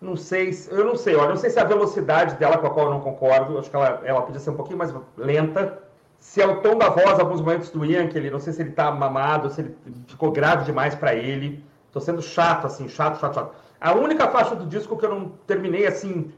[0.00, 2.70] Não sei, eu não sei, olha, não sei se é a velocidade dela com a
[2.70, 5.78] qual eu não concordo, acho que ela, ela podia ser um pouquinho mais lenta.
[6.18, 8.62] Se é o tom da voz, alguns momentos do Ian, que ele, não sei se
[8.62, 9.76] ele tá mamado, se ele
[10.08, 11.64] ficou grave demais para ele.
[11.92, 13.54] Tô sendo chato, assim, chato, chato, chato.
[13.80, 16.32] A única faixa do disco que eu não terminei assim,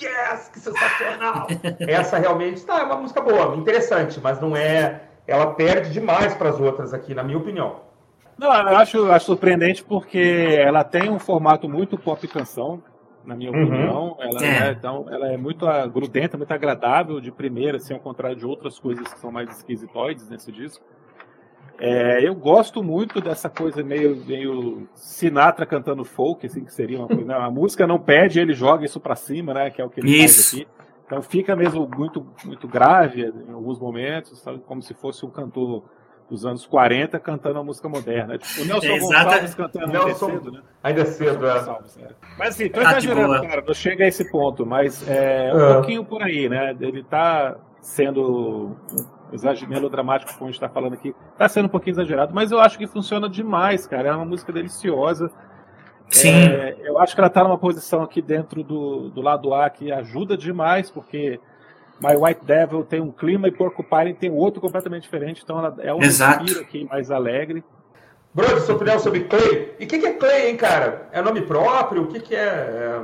[0.00, 1.46] yes, que sensacional!
[1.80, 5.02] Essa realmente, tá, é uma música boa, interessante, mas não é.
[5.26, 7.80] Ela perde demais para as outras aqui, na minha opinião.
[8.36, 12.82] Não, eu acho, acho surpreendente porque ela tem um formato muito pop canção,
[13.24, 13.62] na minha uhum.
[13.64, 14.16] opinião.
[14.20, 14.68] Ela é.
[14.68, 14.72] é.
[14.72, 19.06] então, ela é muito grudenta, muito agradável de primeira, assim, ao contrário de outras coisas
[19.12, 20.84] que são mais esquisitoides nesse disco.
[21.84, 27.08] É, eu gosto muito dessa coisa meio, meio Sinatra cantando folk, assim, que seria uma
[27.08, 27.24] coisa.
[27.24, 27.34] Né?
[27.34, 29.68] A música não pede, ele joga isso para cima, né?
[29.68, 30.52] Que é o que ele isso.
[30.52, 30.82] faz aqui.
[31.04, 34.60] Então fica mesmo muito, muito grave em alguns momentos, sabe?
[34.60, 35.82] como se fosse um cantor
[36.30, 38.38] dos anos 40 cantando a música moderna.
[38.38, 40.26] Tipo, o Nelson é, Gonçalves cantando Nelson...
[40.26, 40.62] ainda cedo, né?
[40.84, 42.04] Ainda é cedo, é.
[42.04, 42.08] é.
[42.38, 45.74] Mas assim, tô ah, exagerando, cara, não chega a esse ponto, mas é um é.
[45.74, 46.76] pouquinho por aí, né?
[46.80, 48.76] Ele tá sendo
[49.68, 52.78] melodramático, como a gente está falando aqui, está sendo um pouquinho exagerado, mas eu acho
[52.78, 54.08] que funciona demais, cara.
[54.08, 55.30] É uma música deliciosa.
[56.08, 56.30] Sim.
[56.30, 59.90] É, eu acho que ela está numa posição aqui dentro do, do lado A que
[59.90, 61.40] ajuda demais, porque
[62.00, 65.94] My White Devil tem um clima e Porcupine tem outro completamente diferente, então ela é
[65.94, 67.64] um respiro aqui mais alegre.
[68.34, 69.74] Bruno, sua opinião sobre Clay?
[69.78, 71.08] E o que, que, é Clay, hein, cara?
[71.12, 72.02] É nome próprio?
[72.02, 72.38] O que, que é?
[72.38, 73.02] é...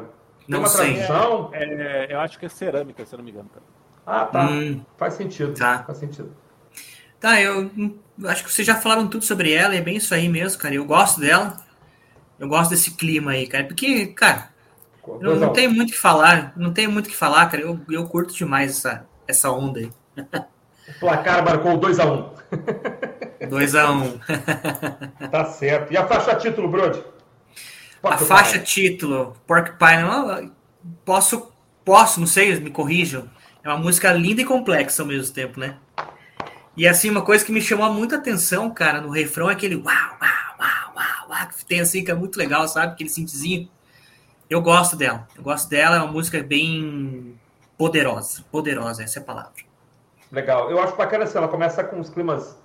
[0.49, 0.95] Não uma sei.
[0.95, 1.51] tradução?
[1.53, 3.51] É, é, eu acho que é cerâmica, se eu não me engano.
[3.51, 3.78] Cara.
[4.11, 4.47] Ah, tá.
[4.47, 5.53] Hum, faz sentido.
[5.53, 5.85] Tá.
[5.87, 6.35] Faz sentido.
[7.21, 7.71] Tá, eu
[8.25, 10.75] acho que vocês já falaram tudo sobre ela, é bem isso aí mesmo, cara.
[10.75, 11.59] Eu gosto dela.
[12.39, 13.65] Eu gosto desse clima aí, cara.
[13.65, 14.49] Porque, cara,
[15.21, 16.55] eu não tenho muito o que falar.
[16.57, 17.63] Não tenho muito o que falar, cara.
[17.63, 19.91] Eu, eu curto demais essa, essa onda aí.
[20.17, 22.31] O placar marcou 2x1.
[23.43, 25.29] 2x1.
[25.31, 25.93] tá certo.
[25.93, 27.05] E a faixa título, Brody?
[28.03, 30.53] A faixa título, Porcupine,
[31.05, 31.53] posso,
[31.85, 33.29] posso, não sei, me corrijam.
[33.69, 35.77] É uma música linda e complexa ao mesmo tempo, né?
[36.75, 39.85] E assim, uma coisa que me chamou muita atenção, cara, no refrão é aquele uau,
[39.85, 42.95] uau, uau, uau, uau, que tem assim, que é muito legal, sabe?
[42.95, 43.69] Aquele synthzinho.
[44.49, 45.29] Eu gosto dela.
[45.37, 47.39] Eu gosto dela, é uma música bem
[47.77, 48.43] poderosa.
[48.51, 49.53] Poderosa, essa é a palavra.
[50.33, 50.71] Legal.
[50.71, 52.57] Eu acho bacana assim, ela começa com os climas.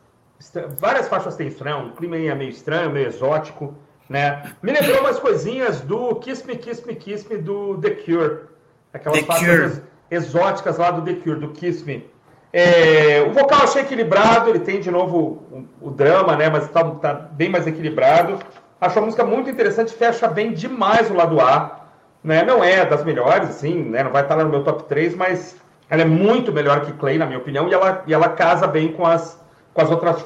[0.79, 1.75] Várias faixas tem isso, né?
[1.75, 3.75] Um clima meio estranho, meio exótico,
[4.07, 4.55] né?
[4.63, 8.45] Me lembrou umas coisinhas do Kiss Me, Kiss Me, Kiss Me do The Cure.
[8.93, 9.92] Aquelas The faixas Cure.
[10.09, 12.09] Exóticas lá do The Cure, do Kiss Me.
[12.51, 16.49] É, o vocal eu achei equilibrado, ele tem de novo o, o drama, né?
[16.49, 18.37] Mas tá, tá, bem mais equilibrado.
[18.79, 21.87] Acho a música muito interessante, fecha bem demais o lado A.
[22.23, 22.43] Né?
[22.43, 24.03] Não é das melhores, assim, né?
[24.03, 25.57] Não vai estar no meu top 3, mas
[25.89, 28.91] ela é muito melhor que Clay, na minha opinião, e ela, e ela casa bem
[28.93, 29.39] com as,
[29.73, 30.21] com as outras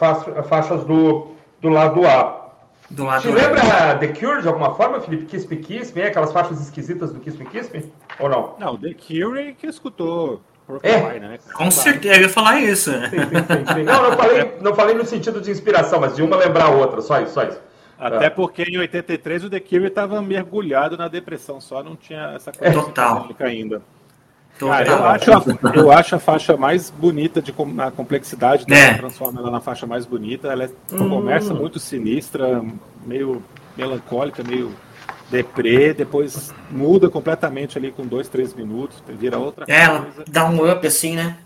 [0.48, 1.28] faixas do,
[1.62, 2.47] do lado A.
[2.90, 5.26] Do lado Te lembra The Cure de alguma forma, Felipe?
[5.26, 6.04] Kiss Me Kiss Me?
[6.04, 7.92] Aquelas faixas esquisitas do Kiss Me Kiss Me?
[8.20, 8.56] Ou não?
[8.60, 10.42] Não, The Cure que escutou.
[10.84, 11.40] É, né?
[11.54, 12.92] Com certeza, eu ia falar isso.
[12.92, 13.84] Sim, sim, sim, sim.
[13.84, 17.02] Não, não falei, não falei no sentido de inspiração, mas de uma lembrar a outra,
[17.02, 17.60] só isso, só isso.
[17.98, 18.30] Até é.
[18.30, 22.74] porque em 83 o The Cure estava mergulhado na depressão, só não tinha essa coisa
[22.74, 23.28] Total.
[23.40, 23.82] ainda.
[24.60, 28.98] Cara, eu, acho a, eu acho a faixa mais bonita de, na complexidade dela, é.
[28.98, 30.48] transforma ela na faixa mais bonita.
[30.48, 31.10] Ela é, hum.
[31.10, 32.64] começa muito sinistra,
[33.06, 33.44] meio
[33.78, 34.74] melancólica, meio
[35.30, 40.72] deprê, depois muda completamente ali com dois, três minutos, vira outra é, Ela dá um
[40.72, 41.38] up assim, né?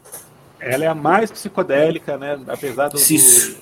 [0.60, 2.40] Ela é a mais psicodélica, né?
[2.48, 3.56] Apesar do, do,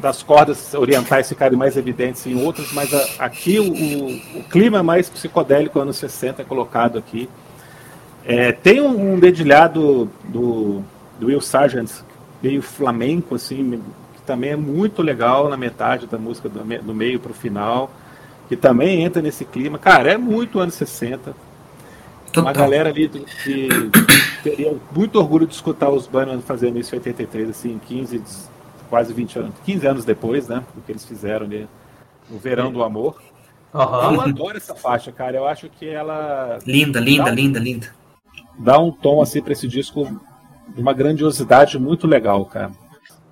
[0.00, 4.82] das cordas orientais ficarem mais evidentes em outras, mas a, aqui o, o, o, clima
[4.82, 7.28] mais psicodélico anos 60 é colocado aqui.
[8.26, 10.82] É, tem um, um dedilhado do,
[11.18, 11.90] do Will Sargent,
[12.42, 13.80] meio flamenco, assim,
[14.14, 17.90] que também é muito legal na metade da música, do, do meio para o final
[18.48, 19.78] que também entra nesse clima.
[19.78, 21.34] Cara, é muito anos 60.
[22.32, 22.42] Total.
[22.42, 23.68] Uma galera ali que
[24.42, 28.22] teria muito orgulho de escutar os Bunnymen fazendo isso em 83, assim, 15,
[28.90, 30.62] quase 20 anos, 15 anos depois, né?
[30.76, 31.66] O que eles fizeram ali
[32.30, 33.16] no Verão do Amor.
[33.72, 34.14] Uhum.
[34.14, 35.36] Eu adoro essa faixa, cara.
[35.36, 36.58] Eu acho que ela.
[36.66, 37.94] Linda, linda, um, linda, linda.
[38.58, 40.08] Dá um tom assim para esse disco
[40.68, 42.70] de uma grandiosidade muito legal, cara.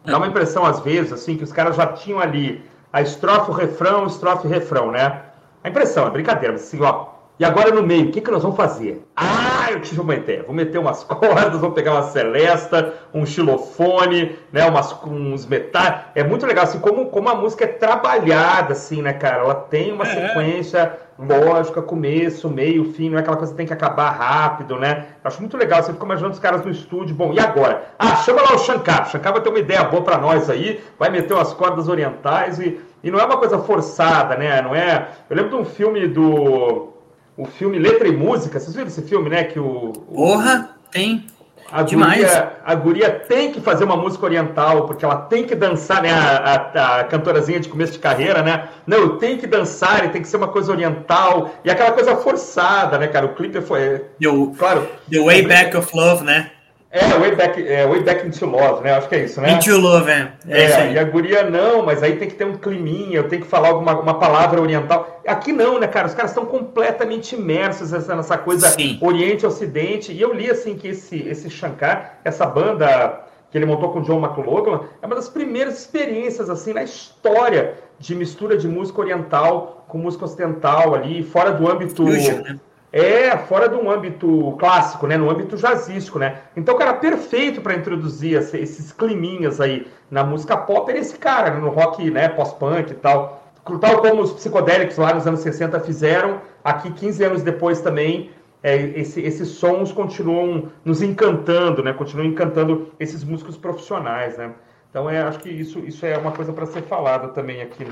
[0.04, 3.54] Dá uma impressão, às vezes, assim, que os caras já tinham ali a estrofe, o
[3.54, 5.22] refrão, estrofe, refrão, né?
[5.62, 7.14] A impressão, é brincadeira, mas assim, ó.
[7.40, 9.04] E agora no meio, o que, que nós vamos fazer?
[9.16, 10.44] Ah, eu tive uma ideia.
[10.44, 14.64] Vou meter umas cordas, vou pegar uma celesta, um xilofone, né?
[14.66, 16.02] Umas, uns metais.
[16.14, 19.42] É muito legal, assim, como, como a música é trabalhada, assim, né, cara?
[19.42, 20.28] Ela tem uma é.
[20.28, 25.06] sequência lógica, começo, meio, fim, não é aquela coisa que tem que acabar rápido, né?
[25.22, 27.94] Eu acho muito legal, você fica imaginando os caras no estúdio, bom, e agora?
[27.98, 30.82] Ah, chama lá o Shankar, o Shankar vai ter uma ideia boa para nós aí,
[30.98, 34.60] vai meter umas cordas orientais e, e não é uma coisa forçada, né?
[34.60, 35.08] Não é...
[35.30, 36.92] Eu lembro de um filme do...
[37.36, 39.44] O filme Letra e Música, vocês viram esse filme, né?
[39.44, 39.92] Que o...
[39.92, 41.26] Porra, tem.
[41.70, 46.02] A guria, a guria tem que fazer uma música oriental, porque ela tem que dançar,
[46.02, 46.10] né?
[46.12, 48.68] A, a, a cantorazinha de começo de carreira, né?
[48.86, 51.50] Não, tem que dançar e tem que ser uma coisa oriental.
[51.64, 53.26] E aquela coisa forçada, né, cara?
[53.26, 54.04] O clipe foi.
[54.20, 54.88] The, claro.
[55.10, 56.50] The Way Back of Love, né?
[56.94, 58.92] É, Way Back, é, Way Back into Love, né?
[58.92, 59.50] Acho que é isso, né?
[59.50, 60.32] Into Love, é.
[60.46, 63.42] É, é e a guria não, mas aí tem que ter um climinha, eu tenho
[63.42, 65.20] que falar alguma uma palavra oriental.
[65.26, 66.06] Aqui não, né, cara?
[66.06, 68.96] Os caras estão completamente imersos nessa, nessa coisa Sim.
[69.00, 70.12] Oriente-Ocidente.
[70.12, 74.02] E eu li, assim, que esse, esse Shankar, essa banda que ele montou com o
[74.02, 79.84] John McLaughlin, é uma das primeiras experiências, assim, na história de mistura de música oriental
[79.88, 82.06] com música ocidental ali, fora do âmbito...
[82.06, 82.60] Fusion, né?
[82.96, 85.16] É, fora de um âmbito clássico, né?
[85.16, 86.42] No âmbito jazzístico, né?
[86.56, 91.58] Então, cara, perfeito para introduzir esses climinhas aí na música pop era esse cara, né?
[91.58, 93.42] no rock, né, pós-punk e tal.
[93.80, 98.30] Tal como os psicodélicos lá nos anos 60 fizeram, aqui 15 anos depois também,
[98.62, 101.92] é, esse, esses sons continuam nos encantando, né?
[101.92, 104.52] Continuam encantando esses músicos profissionais, né?
[104.88, 107.88] Então, é, acho que isso, isso é uma coisa para ser falada também aqui.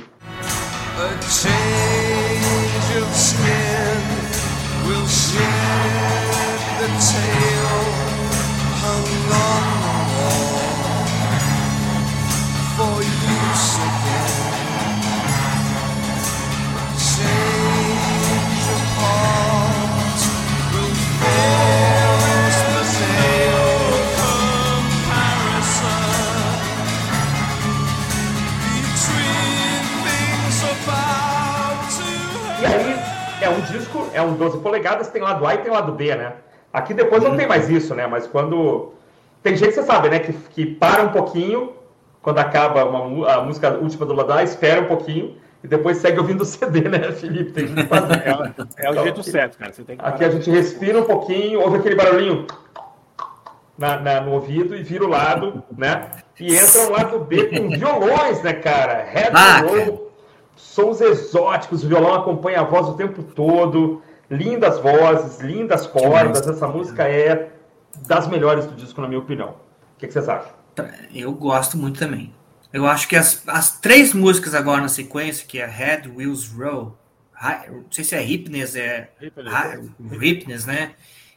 [0.94, 3.91] A change of skin
[4.86, 7.84] will shed the tale
[8.80, 9.71] hung on
[34.12, 36.34] é um 12 polegadas, tem lado A e tem lado B, né?
[36.72, 38.06] Aqui depois não tem mais isso, né?
[38.06, 38.92] Mas quando.
[39.42, 40.20] Tem gente, você sabe, né?
[40.20, 41.72] Que, que para um pouquinho,
[42.22, 46.18] quando acaba uma, a música última do lado A, espera um pouquinho e depois segue
[46.18, 47.52] ouvindo o CD, né, Felipe?
[47.52, 48.22] Tem que fazer.
[48.76, 49.72] É, é o jeito certo, cara.
[49.98, 52.46] aqui a gente respira um pouquinho, ouve aquele barulhinho
[53.76, 56.10] na, na, no ouvido e vira o lado, né?
[56.38, 59.04] E entra um lado B com violões, né, cara?
[59.04, 60.11] Red ah, roll,
[60.62, 66.46] sons exóticos, o violão acompanha a voz o tempo todo, lindas vozes, lindas cordas.
[66.46, 67.50] Essa música é
[68.06, 69.50] das melhores do disco, na minha opinião.
[69.50, 70.52] O que, que vocês acham?
[71.12, 72.32] Eu gosto muito também.
[72.72, 76.96] Eu acho que as, as três músicas agora na sequência, que é Head Wheels Roll,
[77.68, 79.10] não sei se é Hipness, é
[80.22, 80.94] Hipness, né?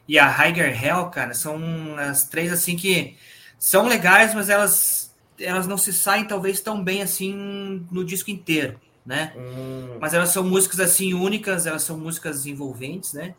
[0.08, 1.60] E a Higher Hell, cara, são
[1.98, 3.16] as três assim que
[3.58, 8.80] são legais, mas elas elas não se saem talvez tão bem assim no disco inteiro
[9.06, 9.32] né?
[9.36, 9.98] Hum.
[10.00, 13.34] Mas elas são músicas assim únicas, elas são músicas envolventes, né?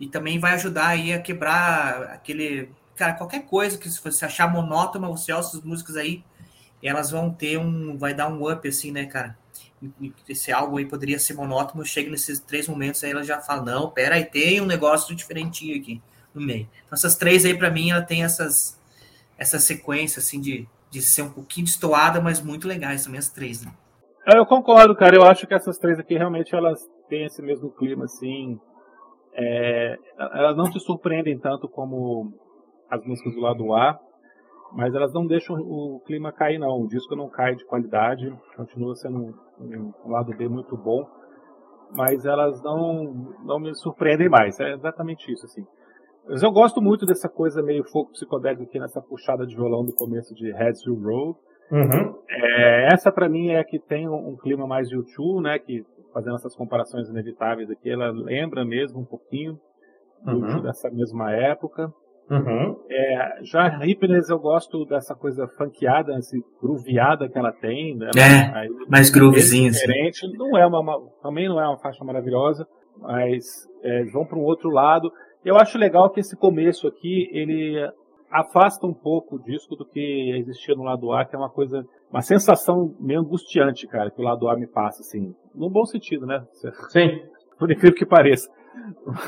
[0.00, 4.50] E também vai ajudar aí a quebrar aquele, cara, qualquer coisa que se você achar
[4.50, 6.24] monótona, você ouça essas músicas aí,
[6.82, 9.38] elas vão ter um, vai dar um up assim, né, cara?
[10.26, 13.90] Esse álbum aí poderia ser monótono, chega nesses três momentos aí ela já fala, não,
[13.90, 16.00] pera aí, tem um negócio diferentinho aqui
[16.34, 16.68] no meio.
[16.86, 18.78] Então essas três aí para mim ela tem essas
[19.38, 23.62] essa sequência assim de, de ser um pouquinho destoada, mas muito legais também as três,
[23.62, 23.72] né?
[24.26, 25.16] É, eu concordo, cara.
[25.16, 28.58] Eu acho que essas três aqui realmente elas têm esse mesmo clima, assim.
[29.32, 32.32] É, elas não te surpreendem tanto como
[32.90, 33.98] as músicas do lado A,
[34.72, 36.82] mas elas não deixam o clima cair, não.
[36.82, 41.08] O disco não cai de qualidade, continua sendo um, um lado B muito bom,
[41.96, 44.58] mas elas não, não me surpreendem mais.
[44.60, 45.64] É exatamente isso, assim.
[46.28, 49.94] Mas eu gosto muito dessa coisa meio fogo psicodélico aqui nessa puxada de violão do
[49.94, 51.38] começo de Heads You Roll
[51.70, 52.14] Uhum.
[52.28, 55.58] É, essa para mim é a que tem um, um clima mais YouTube, né?
[55.58, 59.58] Que fazendo essas comparações inevitáveis aqui, ela lembra mesmo um pouquinho
[60.26, 60.62] uhum.
[60.62, 61.92] dessa mesma época.
[62.30, 62.76] Uhum.
[62.88, 67.96] É, já a Hipness eu gosto dessa coisa funkeada, esse grooveada que ela tem.
[67.96, 68.10] Né?
[68.16, 69.70] É, Aí, mais groovezinho.
[69.70, 69.80] Assim.
[69.80, 70.26] Diferente.
[70.26, 70.36] Assim.
[70.36, 72.66] Não é uma, uma, também não é uma faixa maravilhosa,
[72.98, 73.44] mas
[73.82, 75.10] é, vão para um outro lado.
[75.44, 77.76] Eu acho legal que esse começo aqui, ele
[78.30, 81.84] afasta um pouco o disco do que existia no lado A, que é uma coisa,
[82.10, 86.26] uma sensação meio angustiante, cara, que o lado A me passa, assim, num bom sentido,
[86.26, 86.46] né?
[86.88, 87.22] Sim.
[87.58, 88.50] Por incrível que pareça.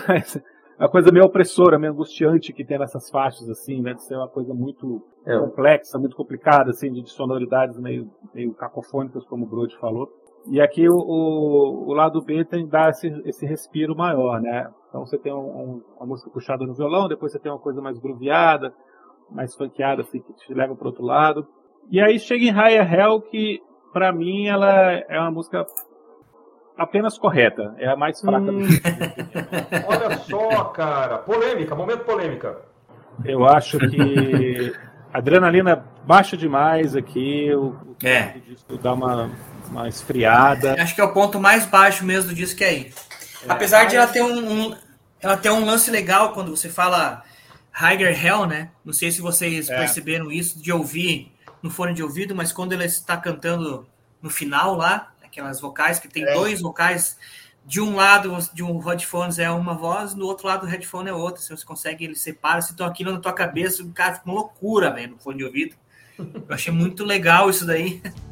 [0.08, 3.94] Mas é uma coisa meio opressora, meio angustiante que tem nessas faixas, assim, né?
[3.94, 5.38] De ser uma coisa muito é.
[5.38, 10.08] complexa, muito complicada, assim, de sonoridades meio, meio cacofônicas, como o Brody falou.
[10.48, 14.68] E aqui o, o, o, lado B tem dá esse, esse respiro maior, né?
[14.88, 17.80] Então você tem um, um, uma música puxada no violão, depois você tem uma coisa
[17.80, 18.74] mais grooveada,
[19.34, 21.46] mais funkeada, assim, que te leva para outro lado.
[21.90, 23.60] E aí chega em Higher Hell, que
[23.92, 25.66] para mim ela é uma música
[26.76, 27.74] apenas correta.
[27.78, 28.60] É a mais fraca hum.
[28.60, 28.66] do
[29.88, 31.18] Olha só, cara.
[31.18, 32.62] Polêmica, momento polêmica.
[33.24, 34.72] Eu acho que
[35.12, 37.52] adrenalina baixa demais aqui.
[37.54, 38.34] O, é.
[38.82, 39.30] dá uma,
[39.70, 40.74] uma esfriada.
[40.80, 42.92] Acho que é o ponto mais baixo mesmo do disco aí.
[43.46, 43.90] É, Apesar mas...
[43.90, 44.76] de ela ter um, um,
[45.20, 47.22] ela ter um lance legal quando você fala
[47.72, 48.70] Higher Hell, né?
[48.84, 49.78] Não sei se vocês é.
[49.78, 53.86] perceberam isso de ouvir no fone de ouvido, mas quando ele está cantando
[54.20, 56.34] no final lá, aquelas vocais que tem é.
[56.34, 57.16] dois vocais
[57.64, 61.12] de um lado de um headphones é uma voz, do outro lado do headphone é
[61.12, 61.40] outra.
[61.40, 64.34] Se você consegue, ele separa, se estão aqui na tua cabeça, o cara fica uma
[64.34, 65.76] loucura, velho, no fone de ouvido.
[66.18, 68.02] Eu achei muito legal isso daí.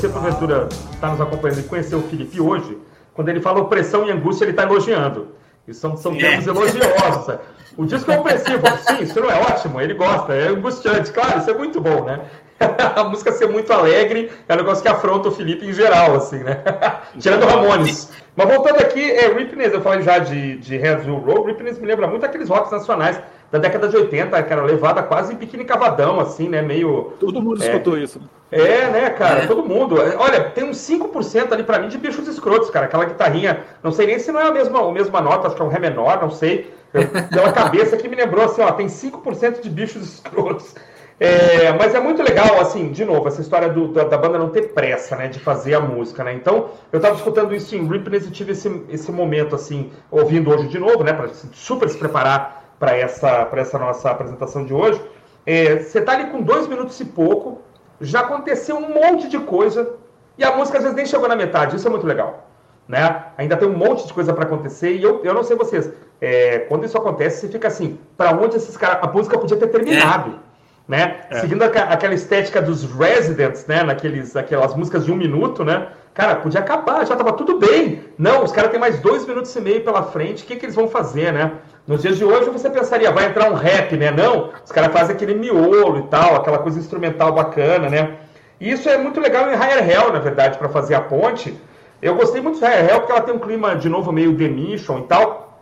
[0.00, 2.78] você, porventura, está nos acompanhando e conheceu o Felipe hoje,
[3.12, 5.28] quando ele fala opressão e angústia, ele está elogiando.
[5.68, 6.50] E são, são termos é.
[6.50, 7.38] elogiosos.
[7.76, 11.50] O disco é opressivo, sim, isso não é ótimo, ele gosta, é angustiante, claro, isso
[11.50, 12.20] é muito bom, né?
[12.96, 16.38] a música ser muito alegre é um negócio que afronta o Felipe em geral, assim,
[16.38, 16.62] né?
[17.18, 18.10] Tirando Ramones.
[18.34, 21.86] Mas voltando aqui, é, Ripness, eu falei já de, de Heads Will Roll, Ripness me
[21.86, 23.20] lembra muito aqueles rocks nacionais
[23.52, 26.62] da década de 80, que era levada quase em biquíni cavadão, assim, né?
[26.62, 27.12] Meio.
[27.20, 28.20] Todo mundo é, escutou isso.
[28.50, 29.44] É, né, cara?
[29.44, 29.46] É.
[29.46, 29.96] Todo mundo.
[30.18, 32.86] Olha, tem uns 5% ali pra mim de bichos escrotos, cara.
[32.86, 35.62] Aquela guitarrinha, não sei nem se não é a mesma, a mesma nota, acho que
[35.62, 36.72] é um Ré menor, não sei.
[37.30, 40.74] Pela cabeça que me lembrou assim, ó, tem 5% de bichos escrotos.
[41.20, 44.48] É, mas é muito legal, assim, de novo, essa história do, da, da, banda não
[44.48, 46.32] ter pressa, né, de fazer a música, né?
[46.32, 50.68] Então, eu tava escutando isso em Ripness e tive esse, esse momento, assim, ouvindo hoje
[50.68, 54.98] de novo, né, pra super se preparar para essa, essa nossa apresentação de hoje.
[55.44, 57.60] É, você está ali com dois minutos e pouco,
[58.00, 59.94] já aconteceu um monte de coisa
[60.38, 61.76] e a música às vezes nem chegou na metade.
[61.76, 62.46] Isso é muito legal.
[62.88, 63.24] Né?
[63.38, 65.90] Ainda tem um monte de coisa para acontecer e eu, eu não sei vocês.
[66.20, 68.98] É, quando isso acontece, você fica assim: para onde esses caras.
[69.02, 70.30] A música podia ter terminado.
[70.46, 70.50] É.
[70.88, 71.20] Né?
[71.30, 71.40] É.
[71.40, 73.84] Seguindo a, aquela estética dos Residents, né?
[73.84, 75.88] Naqueles, aquelas músicas de um minuto, né?
[76.12, 78.02] Cara, podia acabar, já tava tudo bem.
[78.18, 80.74] Não, os caras têm mais dois minutos e meio pela frente, o que, que eles
[80.74, 81.52] vão fazer, né?
[81.86, 84.10] Nos dias de hoje você pensaria, vai entrar um rap, né?
[84.10, 88.18] Não, os caras fazem aquele miolo e tal, aquela coisa instrumental bacana, né?
[88.60, 91.58] E isso é muito legal em Higher Hell, na verdade, para fazer a ponte.
[92.02, 94.48] Eu gostei muito de Higher Hell porque ela tem um clima, de novo, meio The
[94.48, 95.58] Mission e tal.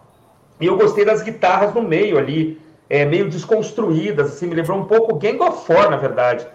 [0.60, 2.60] E eu gostei das guitarras no meio ali,
[2.90, 6.46] é, meio desconstruídas, assim, me lembrou um pouco Gang of Four, na verdade.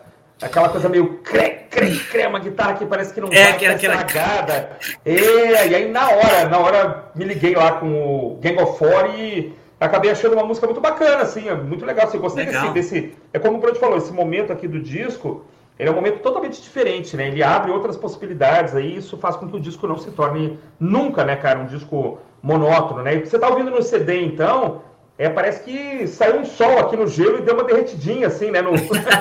[0.44, 3.74] Aquela coisa meio cre, cre, cre, uma guitarra que parece que não é, vai aquela,
[3.76, 4.78] estragada.
[5.06, 9.16] É, e aí na hora, na hora me liguei lá com o Gang of Four
[9.18, 12.10] e acabei achando uma música muito bacana, assim, é muito legal.
[12.10, 13.14] Você gostei desse, desse.
[13.32, 15.46] É como o Bruno falou, esse momento aqui do disco,
[15.78, 17.28] ele é um momento totalmente diferente, né?
[17.28, 21.24] Ele abre outras possibilidades aí, isso faz com que o disco não se torne nunca,
[21.24, 23.16] né, cara, um disco monótono, né?
[23.16, 24.82] E você tá ouvindo no CD, então,
[25.16, 28.64] é, parece que saiu um sol aqui no gelo e deu uma derretidinha, assim, né?
[28.64, 28.72] No...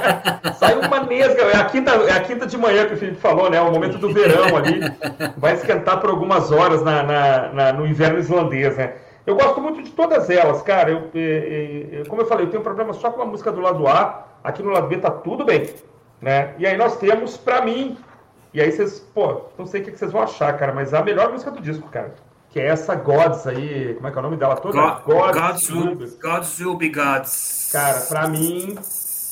[0.56, 1.42] saiu uma nesga.
[1.42, 3.60] É a, quinta, é a quinta de manhã que o Felipe falou, né?
[3.60, 4.80] O momento do verão ali.
[5.36, 8.94] Vai esquentar por algumas horas na, na, na, no inverno islandês, né?
[9.26, 10.90] Eu gosto muito de todas elas, cara.
[10.90, 13.60] Eu, eu, eu, como eu falei, eu tenho um problema só com a música do
[13.60, 14.26] lado A.
[14.42, 15.68] Aqui no lado B tá tudo bem,
[16.22, 16.54] né?
[16.58, 17.98] E aí nós temos, pra mim,
[18.54, 21.30] e aí vocês, pô, não sei o que vocês vão achar, cara, mas a melhor
[21.30, 22.14] música do disco, cara
[22.52, 24.78] que é essa Gods aí, como é que é o nome dela toda?
[24.78, 27.70] God, Gods, Gods, will, Gods will be Gods.
[27.72, 28.76] Cara, pra mim,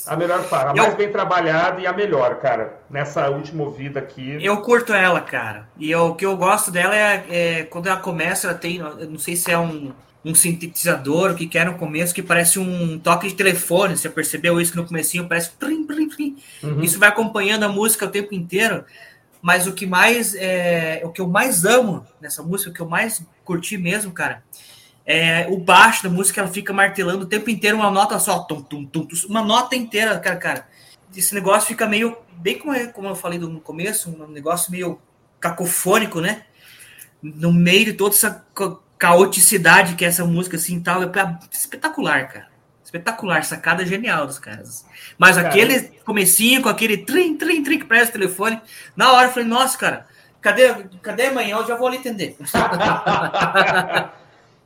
[0.06, 4.00] a melhor para, a eu, mais bem trabalhada e a melhor, cara, nessa última ouvida
[4.00, 4.42] aqui.
[4.42, 5.68] Eu curto ela, cara.
[5.78, 9.18] E eu, o que eu gosto dela é, é, quando ela começa, ela tem, não
[9.18, 9.92] sei se é um,
[10.24, 13.96] um sintetizador, o que quer no começo, que parece um toque de telefone.
[13.96, 15.50] Você percebeu isso que no comecinho parece.
[15.50, 16.36] Plim, plim, plim.
[16.62, 16.82] Uhum.
[16.82, 18.84] Isso vai acompanhando a música o tempo inteiro.
[19.42, 22.88] Mas o que mais é, o que eu mais amo nessa música, o que eu
[22.88, 24.42] mais curti mesmo, cara,
[25.06, 28.62] é o baixo da música, ela fica martelando o tempo inteiro uma nota só, tum,
[28.62, 30.68] tum, tum, uma nota inteira, cara, cara.
[31.16, 35.00] Esse negócio fica meio bem como, é, como eu falei no começo, um negócio meio
[35.40, 36.44] cacofônico, né?
[37.22, 38.44] No meio de toda essa
[38.98, 41.10] caoticidade que é essa música assim, tal, é
[41.50, 42.49] espetacular, cara.
[42.90, 44.84] Espetacular, sacada genial dos caras.
[45.16, 48.60] Mas cara, aquele comecinho com aquele trim, trim, trim que presta o telefone,
[48.96, 50.06] na hora eu falei, nossa, cara,
[50.40, 51.58] cadê, cadê amanhã?
[51.58, 52.36] Eu já vou ali entender.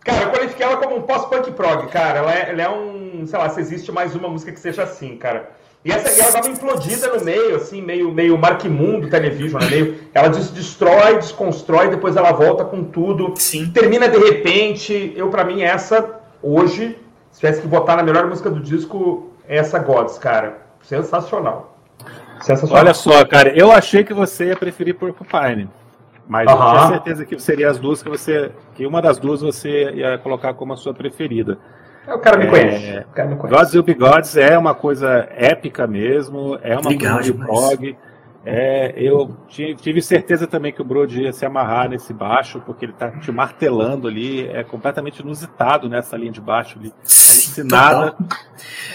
[0.04, 2.18] Cara, eu qualifiquei ela como um pós-punk prog, cara.
[2.18, 5.16] Ela é, ela é, um, sei lá, se existe mais uma música que seja assim,
[5.16, 5.50] cara.
[5.82, 9.70] E, essa, e ela dava implodida no meio, assim, meio, meio Marquimundo Television, né?
[9.70, 13.32] Meio, ela destrói, desconstrói, depois ela volta com tudo.
[13.38, 13.70] Sim.
[13.70, 15.14] Termina de repente.
[15.16, 16.98] Eu, para mim, essa, hoje,
[17.34, 20.58] se tivesse que votar na melhor música do disco, é essa Gods, cara.
[20.80, 21.76] Sensacional.
[22.40, 22.84] Sensacional.
[22.84, 25.68] Olha só, cara, eu achei que você ia preferir Porcupine.
[26.28, 28.52] Mas eu tinha certeza que seria as duas que você.
[28.76, 31.58] que uma das duas você ia colocar como a sua preferida.
[32.06, 32.98] É, o cara me é, conhece.
[32.98, 33.58] O cara me conhece.
[33.58, 37.96] Gods Will Be Gods é uma coisa épica mesmo, é uma Legal coisa de prog.
[38.46, 42.92] É, eu tive certeza também que o Brody ia se amarrar nesse baixo, porque ele
[42.92, 46.92] está te martelando ali, é completamente inusitado nessa linha de baixo ali.
[47.58, 48.14] É nada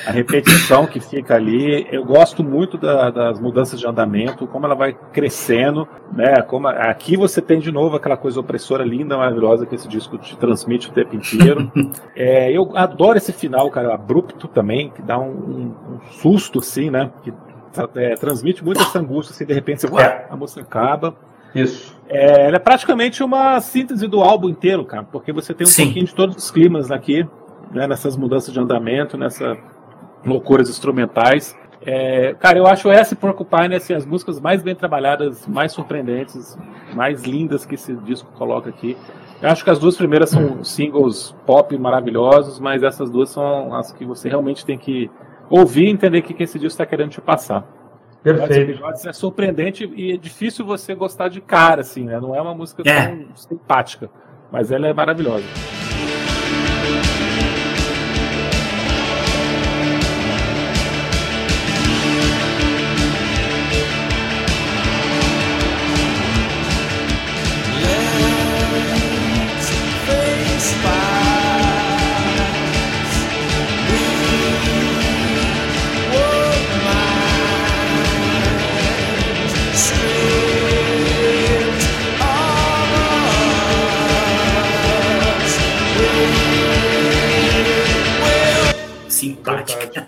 [0.06, 1.88] a repetição que fica ali.
[1.92, 6.42] Eu gosto muito da, das mudanças de andamento, como ela vai crescendo, né?
[6.42, 10.38] Como aqui você tem de novo aquela coisa opressora linda, maravilhosa que esse disco te
[10.38, 11.72] transmite o tempo inteiro.
[12.16, 16.90] é, eu adoro esse final, cara, abrupto também, que dá um, um, um susto assim,
[16.90, 17.12] né?
[17.24, 17.34] Que
[17.96, 20.28] é, transmite muito essa angústia, assim, de repente você, é.
[20.30, 21.16] a música acaba.
[21.54, 21.96] Isso.
[22.08, 25.86] É, ela é praticamente uma síntese do álbum inteiro, cara, porque você tem um Sim.
[25.86, 27.28] pouquinho de todos os climas aqui,
[27.72, 29.58] né, nessas mudanças de andamento, nessas
[30.26, 31.56] loucuras instrumentais.
[31.82, 36.58] É, cara, eu acho essa Porcupine assim, as músicas mais bem trabalhadas, mais surpreendentes,
[36.94, 38.98] mais lindas que esse disco coloca aqui.
[39.42, 43.94] Eu acho que as duas primeiras são singles pop maravilhosos, mas essas duas são as
[43.94, 45.10] que você realmente tem que
[45.50, 47.66] ouvir e entender o que, esse disco está querendo te passar.
[48.22, 48.82] Perfeito.
[49.08, 52.20] É surpreendente e é difícil você gostar de cara, assim, né?
[52.20, 53.08] Não é uma música é.
[53.08, 54.10] tão simpática,
[54.52, 55.46] mas ela é maravilhosa.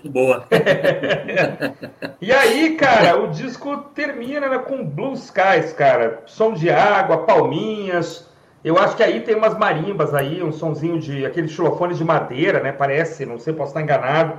[0.06, 0.46] Boa.
[2.20, 6.24] e aí, cara, o disco termina né, com Blue Skies, cara.
[6.26, 8.30] Som de água, palminhas.
[8.64, 12.60] Eu acho que aí tem umas marimbas aí, um sonzinho de aqueles xilofones de madeira,
[12.60, 12.72] né?
[12.72, 14.38] Parece, não sei, posso estar enganado.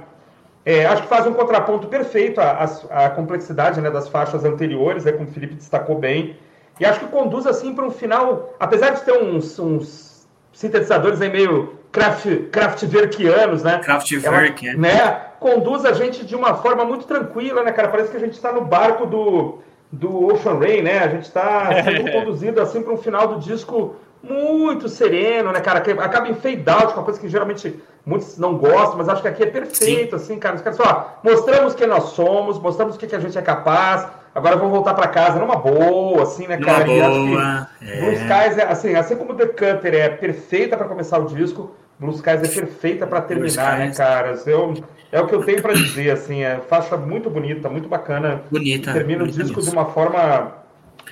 [0.65, 5.05] É, acho que faz um contraponto perfeito à, à, à complexidade né, das faixas anteriores,
[5.05, 6.37] né, como o Felipe destacou bem.
[6.79, 11.31] E acho que conduz assim para um final, apesar de ter uns, uns sintetizadores aí
[11.31, 13.79] meio craft, Kraftwerkianos, né?
[13.79, 14.79] Kraftwerk, Ela, é.
[14.79, 15.21] né?
[15.43, 17.88] Conduz a gente de uma forma muito tranquila, né, cara?
[17.88, 19.59] Parece que a gente está no barco do,
[19.90, 21.01] do Ocean Rain, né?
[21.01, 25.80] A gente está sendo conduzido assim para um final do disco muito sereno, né, cara?
[25.80, 27.76] Que acaba em fade out, uma coisa que geralmente
[28.07, 30.24] muitos não gostam, mas acho que aqui é perfeito, Sim.
[30.24, 30.55] assim, cara.
[30.55, 34.07] Os caras só mostramos quem nós somos, mostramos o que, que a gente é capaz.
[34.34, 36.86] Agora vamos voltar para casa numa boa, assim, né, cara?
[36.86, 38.01] Numa boa, é.
[38.01, 42.12] Blue Skies é assim, assim como The Cutter é perfeita para começar o disco, Blue
[42.12, 44.40] Skies é perfeita para terminar, né, cara?
[44.47, 48.43] Eu, é o que eu tenho para dizer, assim, é faixa muito bonita, muito bacana.
[48.51, 48.93] Bonita.
[48.93, 50.55] Termina o disco de uma forma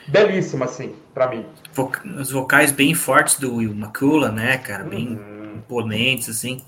[0.08, 1.46] belíssima, assim, para mim.
[2.18, 4.84] Os vocais bem fortes do Will McCullough, né, cara?
[4.84, 5.56] Bem uhum.
[5.58, 6.62] imponentes, assim.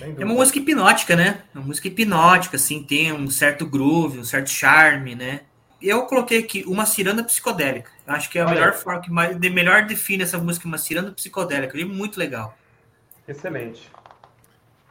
[0.00, 1.42] É uma música hipnótica, né?
[1.54, 5.40] Uma música hipnótica, assim, tem um certo groove, um certo charme, né?
[5.80, 7.90] Eu coloquei aqui uma ciranda psicodélica.
[8.06, 8.54] Acho que é a Olha.
[8.54, 11.78] melhor forma que mais, de melhor define essa música, uma ciranda psicodélica.
[11.78, 12.56] É muito legal.
[13.26, 13.90] Excelente.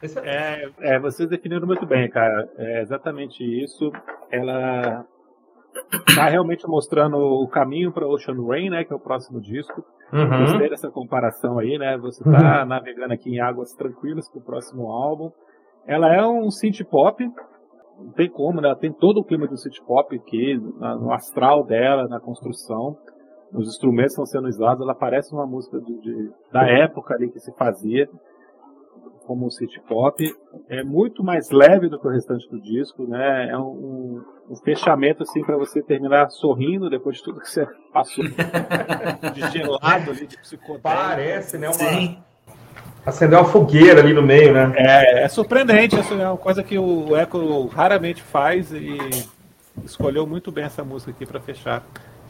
[0.02, 0.28] Excelente.
[0.30, 2.48] É, é, vocês definiram muito bem, cara.
[2.56, 3.90] É exatamente isso.
[4.30, 5.04] Ela
[6.08, 9.84] está realmente mostrando o caminho para Ocean Rain, né, que é o próximo disco.
[10.12, 10.40] Uhum.
[10.40, 11.96] Gostei dessa comparação aí, né?
[11.98, 12.68] Você está uhum.
[12.68, 15.30] navegando aqui em águas tranquilas para o próximo álbum.
[15.86, 17.24] Ela é um synth pop,
[17.98, 18.68] não tem como, né?
[18.68, 22.96] Ela tem todo o clima do synth pop aqui, no astral dela, na construção
[23.52, 27.38] os instrumentos estão sendo usados, ela parece uma música de, de, da época ali que
[27.38, 28.08] se fazia,
[29.26, 30.34] como um city pop.
[30.68, 33.50] É muito mais leve do que o restante do disco, né?
[33.50, 38.24] É um, um fechamento assim para você terminar sorrindo depois de tudo que você passou
[39.34, 40.82] de gelado ali, de psicodélico.
[40.82, 41.68] Parece, né?
[41.68, 41.74] Uma...
[41.74, 42.18] Sim.
[43.04, 44.72] Acendeu uma fogueira ali no meio, né?
[44.76, 48.96] É, é surpreendente, é uma coisa que o Echo raramente faz e
[49.84, 51.82] escolheu muito bem essa música aqui para fechar.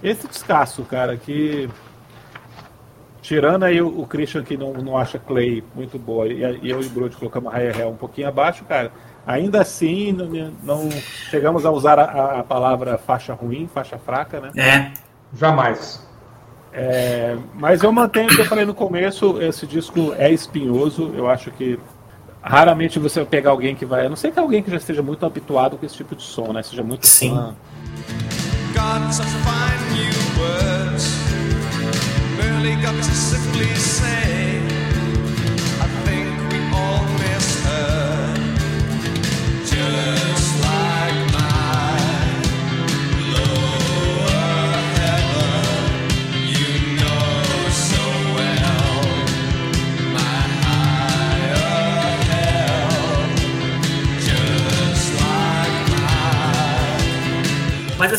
[0.02, 1.68] Esse descasso, cara, que.
[3.20, 6.82] Tirando aí o, o Christian que não, não acha Clay muito boa e, e eu
[6.82, 8.90] e o Brody colocamos a Raya um pouquinho abaixo, cara.
[9.24, 14.50] Ainda assim, não, não chegamos a usar a, a, palavra faixa ruim, faixa fraca, né?
[14.56, 14.90] É.
[15.38, 16.04] Jamais.
[16.72, 21.28] É, mas eu mantenho o que eu falei no começo, esse disco é espinhoso, eu
[21.28, 21.78] acho que
[22.42, 24.06] raramente você vai pegar alguém que vai.
[24.06, 26.52] A não sei que alguém que já esteja muito habituado com esse tipo de som,
[26.52, 26.62] né?
[26.62, 27.30] Seja muito Sim.
[27.30, 27.54] fã.
[28.74, 29.81] Got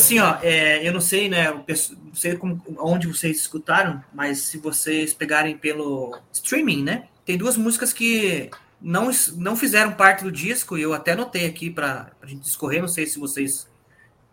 [0.04, 1.52] assim, ó, é, eu não sei, né?
[1.52, 7.07] Não sei como, onde vocês escutaram, mas se vocês pegarem pelo streaming, né?
[7.26, 8.49] Tem duas músicas que
[8.82, 12.82] não, não fizeram parte do disco, e eu até notei aqui para a gente discorrer,
[12.82, 13.68] não sei se vocês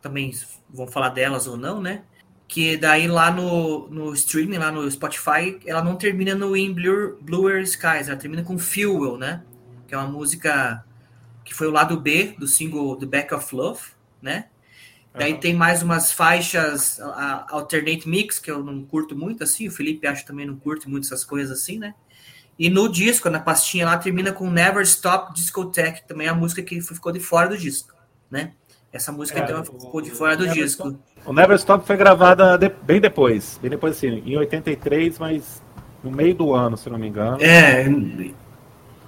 [0.02, 0.32] também
[0.68, 2.02] vão falar delas ou não, né?
[2.48, 7.16] Que daí lá no, no streaming, lá no Spotify, ela não termina no In Blue,
[7.20, 9.44] Bluer Skies, ela termina com Fuel, né?
[9.86, 10.84] Que é uma música
[11.44, 13.80] que foi o lado B do single The Back of Love,
[14.20, 14.46] né?
[15.12, 15.40] Daí uhum.
[15.40, 20.06] tem mais umas faixas a, alternate mix que eu não curto muito assim, o Felipe
[20.06, 21.94] acho também não curte muito essas coisas assim, né?
[22.58, 26.62] E no disco, na pastinha lá termina com Never Stop Discotheque, também é a música
[26.62, 27.94] que ficou de fora do disco,
[28.30, 28.52] né?
[28.92, 30.88] Essa música é, então ficou de fora do Never disco.
[30.88, 35.62] Stop, o Never Stop foi gravada de, bem depois, bem depois assim, em 83, mas
[36.04, 37.40] no meio do ano, se não me engano.
[37.40, 37.84] É,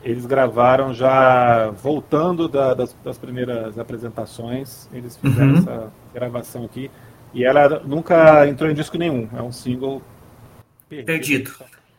[0.03, 4.89] eles gravaram já voltando da, das, das, primeiras apresentações.
[4.93, 5.59] Eles fizeram uhum.
[5.59, 6.91] essa gravação aqui.
[7.33, 9.29] E ela nunca entrou em disco nenhum.
[9.35, 10.03] É um single
[10.89, 11.07] perdido.
[11.07, 11.53] perdido.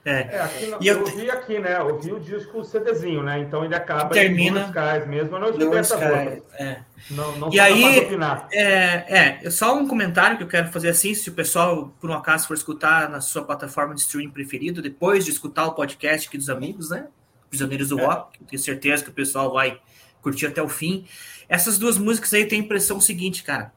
[0.05, 0.35] É.
[0.35, 1.79] é aqui, e eu, eu vi aqui, né?
[1.79, 3.39] Eu vi o disco CDzinho, né?
[3.39, 5.35] Então ele acaba termina em Skies mesmo.
[5.37, 6.41] Eu não escutei essa voz.
[6.59, 6.79] É.
[7.09, 8.05] Não, não e aí,
[8.51, 12.13] é, é, só um comentário que eu quero fazer assim, se o pessoal, por um
[12.13, 16.37] acaso, for escutar na sua plataforma de streaming preferido, depois de escutar o podcast aqui
[16.37, 17.07] dos amigos, né?
[17.53, 18.03] Prisioneiros do é.
[18.03, 19.79] Rock, tenho certeza que o pessoal vai
[20.23, 21.05] curtir até o fim.
[21.47, 23.71] Essas duas músicas aí tem a impressão seguinte, cara.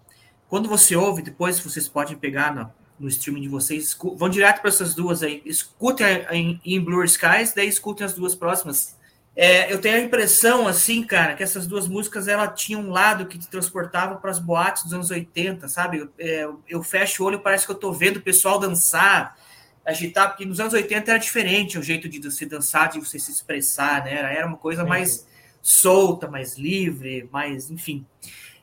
[0.48, 4.70] Quando você ouve, depois vocês podem pegar no, no streaming de vocês, vão direto para
[4.70, 5.42] essas duas aí.
[5.44, 8.96] Escutem em, em Blue Skies, daí escutem as duas próximas.
[9.36, 13.26] É, eu tenho a impressão, assim, cara, que essas duas músicas ela tinham um lado
[13.26, 15.98] que te transportava para as boates dos anos 80, sabe?
[15.98, 19.36] Eu, é, eu fecho o olho, parece que eu tô vendo o pessoal dançar,
[19.86, 23.30] agitar, porque nos anos 80 era diferente o jeito de você dançar, de você se
[23.30, 24.14] expressar, né?
[24.14, 25.26] Era, era uma coisa mais
[25.62, 28.04] solta, mais livre, mais, enfim.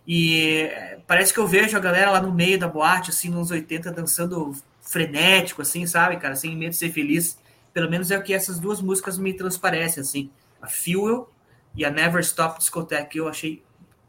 [0.06, 0.70] E
[1.08, 4.54] parece que eu vejo a galera lá no meio da boate, assim, nos 80, dançando
[4.82, 7.38] frenético, assim, sabe, cara, sem medo de ser feliz.
[7.74, 10.30] Pelo menos é o que essas duas músicas me transparecem, assim.
[10.62, 11.32] A Fuel
[11.74, 13.18] e a Never Stop Discotheque.
[13.18, 13.64] Eu achei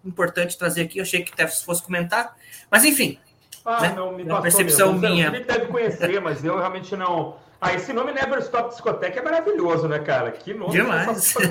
[0.05, 2.37] importante trazer aqui, eu achei que até fosse comentar.
[2.71, 3.19] Mas, enfim,
[3.65, 3.95] ah, né?
[3.97, 5.09] não, me Uma percepção mesmo.
[5.09, 5.29] minha.
[5.29, 7.37] Ele deve conhecer, mas eu realmente não.
[7.61, 10.31] Ah, esse nome Never Stop Discoteca é maravilhoso, né, cara?
[10.33, 11.35] Que nome Demais.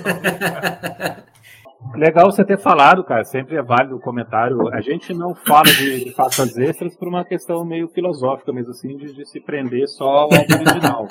[1.95, 3.23] Legal você ter falado, cara.
[3.23, 4.73] Sempre é válido o comentário.
[4.73, 8.95] A gente não fala de, de faixas extras por uma questão meio filosófica mesmo, assim,
[8.95, 11.07] de, de se prender só ao original.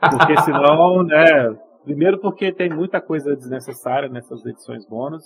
[0.00, 1.54] Porque senão, né?
[1.84, 5.24] Primeiro porque tem muita coisa desnecessária nessas edições bônus.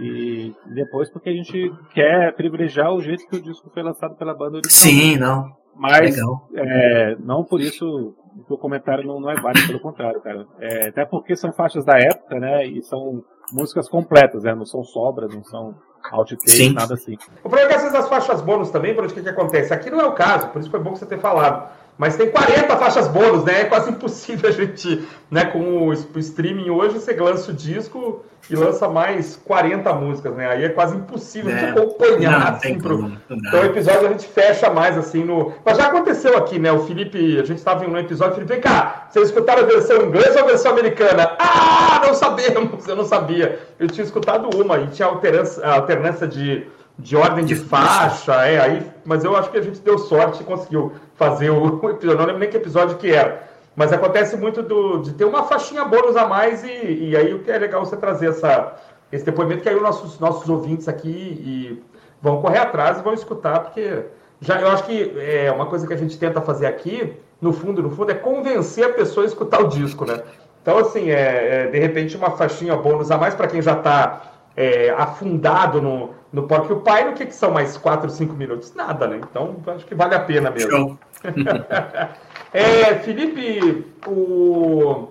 [0.00, 4.32] E depois porque a gente quer privilegiar o jeito que o disco foi lançado pela
[4.32, 4.70] banda original.
[4.70, 5.56] Sim, não.
[5.74, 6.16] Mas
[6.54, 8.14] é, não por isso
[8.48, 10.46] o comentário não, não é válido, pelo contrário, cara.
[10.60, 12.66] É, até porque são faixas da época, né?
[12.66, 14.54] E são músicas completas, né?
[14.54, 15.74] Não são sobras, não são
[16.10, 17.16] outtakes, nada assim.
[17.44, 19.72] O problema é que essas faixas bônus também, por onde que, que acontece?
[19.72, 21.70] Aqui não é o caso, por isso foi bom você ter falado.
[21.98, 23.62] Mas tem 40 faixas bônus, né?
[23.62, 28.54] É quase impossível a gente, né, com o streaming hoje, você lança o disco e
[28.54, 30.48] lança mais 40 músicas, né?
[30.48, 31.56] Aí é quase impossível é.
[31.56, 32.38] de acompanhar.
[32.38, 33.12] Não, assim, pro...
[33.28, 35.52] Então o episódio a gente fecha mais assim no.
[35.64, 36.70] Mas já aconteceu aqui, né?
[36.70, 40.00] O Felipe, a gente estava em um episódio, Felipe, vem cá, vocês escutaram a versão
[40.04, 41.36] inglesa ou a versão americana?
[41.40, 43.58] Ah, não sabemos, eu não sabia.
[43.76, 46.64] Eu tinha escutado uma e tinha alternância, alternância de
[46.98, 50.44] de ordem de faixa, é, aí, mas eu acho que a gente deu sorte e
[50.44, 52.18] conseguiu fazer o, episódio.
[52.18, 53.48] Não lembro nem que episódio que era.
[53.74, 57.38] Mas acontece muito do, de ter uma faixinha bônus a mais e, e aí o
[57.38, 58.74] que é legal você trazer essa,
[59.10, 61.82] esse depoimento que aí os nossos, nossos ouvintes aqui e
[62.20, 64.04] vão correr atrás e vão escutar, porque
[64.42, 67.82] já eu acho que é uma coisa que a gente tenta fazer aqui, no fundo,
[67.82, 70.22] no fundo, é convencer a pessoa a escutar o disco, né?
[70.60, 74.22] Então, assim, é, é de repente uma faixinha bônus a mais para quem já está
[74.56, 78.74] é, afundado no, no Porcupine, no que, que são mais 4, 5 minutos?
[78.74, 79.20] Nada, né?
[79.22, 80.98] Então, acho que vale a pena mesmo.
[82.52, 85.08] é, Felipe, o...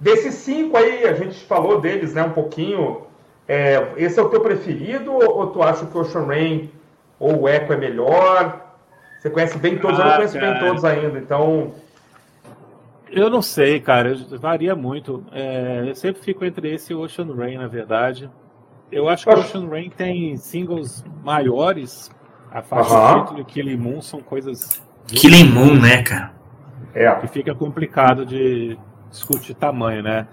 [0.00, 3.02] desses cinco aí, a gente falou deles né, um pouquinho.
[3.48, 6.70] É, esse é o teu preferido ou tu acha que o Ocean Rain
[7.18, 8.66] ou o Echo é melhor?
[9.18, 10.52] Você conhece bem todos, ah, eu não ah, conheço cara.
[10.52, 11.74] bem todos ainda, então.
[13.08, 15.24] Eu não sei, cara, varia muito.
[15.32, 18.28] É, eu sempre fico entre esse e Ocean Rain, na verdade.
[18.90, 22.10] Eu acho que o Ocean Rain tem singles maiores.
[22.50, 23.20] A faixa uhum.
[23.20, 24.82] título e Killing Moon são coisas.
[25.06, 26.32] Killing Moon, né, cara?
[26.94, 27.12] É.
[27.16, 28.78] Que fica complicado de
[29.10, 30.26] discutir tamanho, né?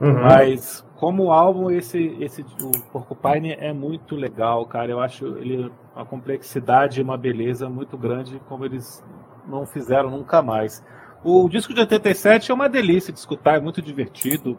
[0.00, 0.22] Uhum.
[0.22, 4.90] Mas como álbum, esse, esse o Porcupine é muito legal, cara.
[4.90, 9.02] Eu acho ele uma complexidade e uma beleza muito grande, como eles
[9.46, 10.84] não fizeram nunca mais.
[11.22, 14.58] O disco de 87 é uma delícia de escutar, é muito divertido.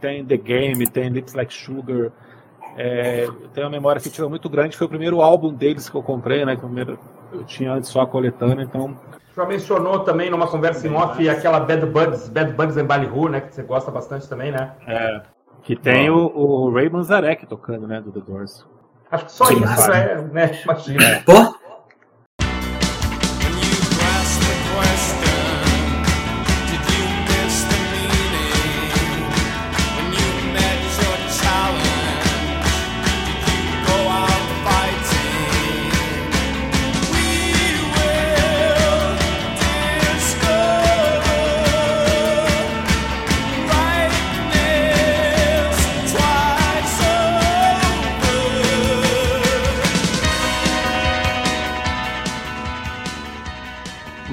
[0.00, 2.12] Tem The Game, tem Lips Like Sugar.
[2.80, 4.76] É, eu tenho uma memória afetiva muito grande.
[4.76, 6.54] Foi o primeiro álbum deles que eu comprei, né?
[6.54, 6.96] Primeiro,
[7.32, 8.96] eu tinha antes só a coletânea, então.
[9.36, 13.40] Já mencionou também numa conversa em off aquela Bad Bugs, Bad Bugs em Ballyhoo, né?
[13.40, 14.74] Que você gosta bastante também, né?
[14.86, 15.20] É.
[15.62, 18.00] Que tem o, o Ray Manzarek tocando, né?
[18.00, 18.64] Do The Doors.
[19.10, 20.60] Acho que só Sim, isso, é, né?
[20.62, 21.04] Imagina.
[21.04, 21.20] É.
[21.22, 21.32] Pô,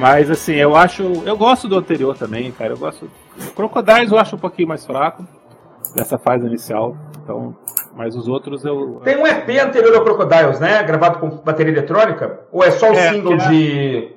[0.06, 1.02] Mas assim, eu acho.
[1.26, 2.74] Eu gosto do anterior também, cara.
[2.74, 3.10] Eu gosto.
[3.56, 5.28] Crocodiles eu acho um pouquinho mais fraco
[5.96, 6.96] dessa fase inicial.
[7.24, 7.58] Então,
[7.96, 9.02] mas os outros eu.
[9.04, 10.84] Tem um EP anterior ao Crocodiles, né?
[10.84, 12.42] Gravado com bateria eletrônica?
[12.52, 14.12] Ou é só o é, single é, de.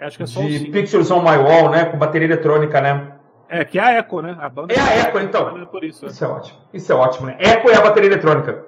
[0.00, 1.84] Acho que é só de o Pictures on My Wall, né?
[1.84, 3.12] Com bateria eletrônica, né?
[3.46, 4.34] É, que é a Echo, né?
[4.40, 5.58] A banda é a Echo, então.
[5.58, 6.26] É por isso, isso é.
[6.26, 6.58] ótimo.
[6.72, 7.36] Isso é ótimo, né?
[7.38, 8.64] Echo é a bateria eletrônica.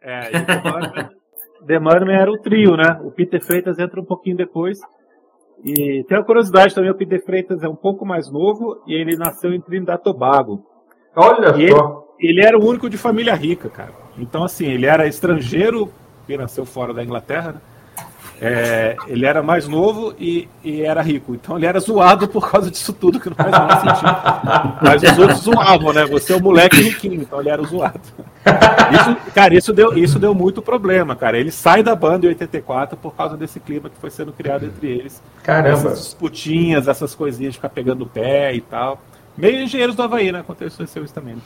[0.00, 3.00] É, e The Money era o trio, né?
[3.02, 4.78] O Peter Freitas entra um pouquinho depois.
[5.64, 9.16] E tem uma curiosidade também, o Peter Freitas é um pouco mais novo e ele
[9.16, 10.64] nasceu em Trinidad Tobago.
[11.14, 12.04] Olha e só.
[12.18, 13.92] Ele, ele, era o único de família rica, cara.
[14.18, 15.90] Então, assim, ele era estrangeiro,
[16.26, 17.60] que nasceu fora da Inglaterra, né?
[18.44, 21.32] É, ele era mais novo e, e, era rico.
[21.32, 24.78] Então ele era zoado por causa disso tudo, que não faz nada sentido.
[24.82, 26.04] Mas os outros zoavam, né?
[26.06, 28.00] Você é o moleque riquinho, então ele era zoado.
[28.92, 31.38] Isso, cara, isso deu, isso deu muito problema, cara.
[31.38, 34.88] Ele sai da banda em 84 por causa desse clima que foi sendo criado entre
[34.88, 35.22] eles.
[35.44, 35.68] Caramba.
[35.68, 39.00] Essas disputinhas, essas coisinhas de ficar pegando o pé e tal.
[39.36, 40.40] Meio engenheiros do Havaí, né?
[40.40, 41.36] Aconteceu isso também.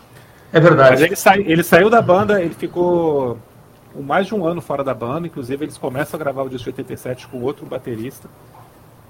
[0.50, 0.92] É verdade.
[0.92, 3.36] Mas ele, sai, ele saiu da banda, ele ficou
[4.02, 7.26] mais de um ano fora da banda, inclusive eles começam a gravar o disco 87
[7.28, 8.28] com outro baterista.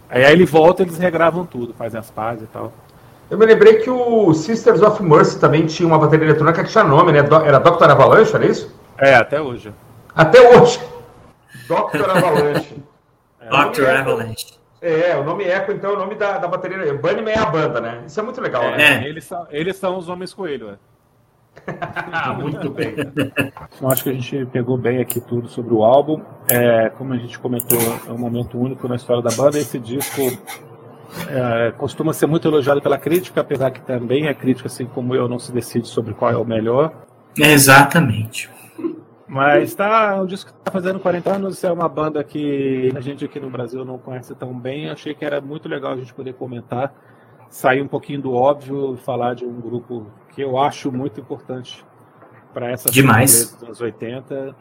[0.09, 2.72] Aí, aí ele volta eles regravam tudo, fazem as pazes e tal.
[3.28, 6.84] Eu me lembrei que o Sisters of Mercy também tinha uma bateria eletrônica que tinha
[6.84, 7.18] nome, né?
[7.18, 7.91] Era Dr.
[7.91, 8.72] Avalanche, era isso?
[8.99, 9.72] É, até hoje.
[10.14, 10.80] Até hoje!
[11.66, 12.09] Dr.
[12.09, 12.76] Avalanche.
[13.41, 13.49] é.
[13.49, 13.91] Dr.
[13.91, 14.57] Avalanche.
[14.80, 16.95] É, o nome Echo, então, é o nome da, da bateria.
[16.95, 18.05] Bunnyman é a banda, né?
[18.07, 19.05] Isso é muito legal, é, né?
[19.05, 19.09] É.
[19.09, 20.74] Eles, são, eles são os homens coelho, é.
[22.40, 22.94] Muito bem.
[23.80, 26.20] Eu acho que a gente pegou bem aqui tudo sobre o álbum.
[26.48, 29.59] É, como a gente comentou, é um momento único na história da banda.
[29.59, 30.22] Esse disco
[31.28, 35.28] é, costuma ser muito elogiado pela crítica, apesar que também é crítica, assim como eu,
[35.28, 36.92] não se decide sobre qual é o melhor.
[37.36, 38.50] Exatamente.
[39.28, 43.40] Mas tá, o disco está fazendo 40 anos, é uma banda que a gente aqui
[43.40, 44.88] no Brasil não conhece tão bem.
[44.88, 46.94] Achei que era muito legal a gente poder comentar,
[47.50, 50.07] sair um pouquinho do óbvio falar de um grupo
[50.37, 51.82] que eu acho muito importante
[52.53, 53.53] para essa Demais.
[53.55, 54.55] dos anos 80.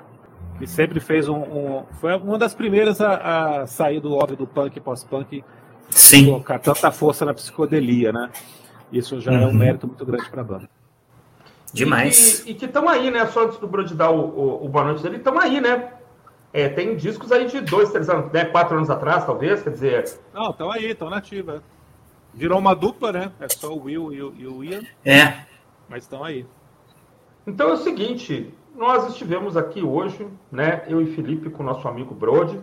[0.62, 4.48] E sempre fez um, um, Foi uma das primeiras a, a sair do óbvio do
[4.48, 5.44] punk pós-punk.
[5.90, 6.28] Sim.
[6.28, 8.32] Colocar tanta força na psicodelia, né?
[8.90, 9.38] Isso já uhum.
[9.38, 9.54] é um uhum.
[9.54, 10.70] mérito muito grande para a banda.
[11.74, 12.48] Demais.
[12.48, 13.26] E, que estão aí, né?
[13.26, 15.92] Só antes do Brody dar o, o, o boa noite dele, estão aí, né?
[16.54, 18.46] É, tem discos aí de dois, três anos, né?
[18.46, 20.20] quatro anos atrás, talvez, quer dizer.
[20.34, 21.62] Não, estão aí, estão nativa.
[22.34, 23.32] Virou uma dupla, né?
[23.42, 24.82] É só o Will e o, e o Ian.
[25.04, 25.55] É.
[25.90, 26.46] Mas estão aí.
[27.48, 31.88] Então é o seguinte, nós estivemos aqui hoje, né, eu e Felipe com o nosso
[31.88, 32.60] amigo Brody,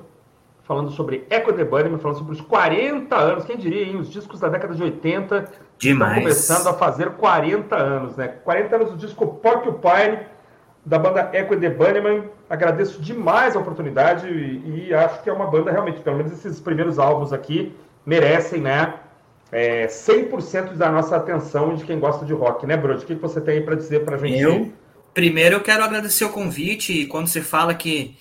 [0.64, 4.40] falando sobre Echo the Bunnyman, falando sobre os 40 anos, quem diria, hein, os discos
[4.40, 6.12] da década de 80 Demais.
[6.12, 8.28] estão começando a fazer 40 anos, né?
[8.28, 10.26] 40 anos do disco Porcupine,
[10.84, 12.24] da banda Echo the Bunnyman.
[12.48, 16.60] Agradeço demais a oportunidade e, e acho que é uma banda realmente, pelo menos esses
[16.60, 18.94] primeiros álbuns aqui, merecem, né?
[19.52, 23.04] É, 100% da nossa atenção de quem gosta de rock, né, Brody?
[23.04, 24.40] O que você tem aí para dizer para a gente?
[24.40, 24.72] Eu,
[25.12, 27.02] primeiro, eu quero agradecer o convite.
[27.02, 28.16] E quando você fala que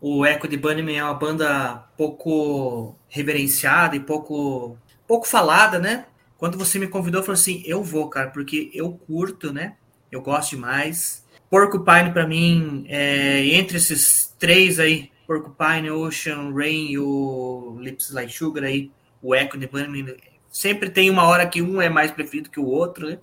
[0.00, 6.06] o Echo de Bunnyman é uma banda pouco reverenciada e pouco, pouco falada, né?
[6.36, 9.76] Quando você me convidou, falei assim: eu vou, cara, porque eu curto, né?
[10.10, 11.24] Eu gosto demais.
[11.48, 18.32] Porcupine, para mim, é, entre esses três aí, Porcupine, Ocean, Rain e o Lips Like
[18.32, 18.90] Sugar aí,
[19.22, 20.16] o Echo de Bunnyman,
[20.50, 23.18] sempre tem uma hora que um é mais preferido que o outro, né?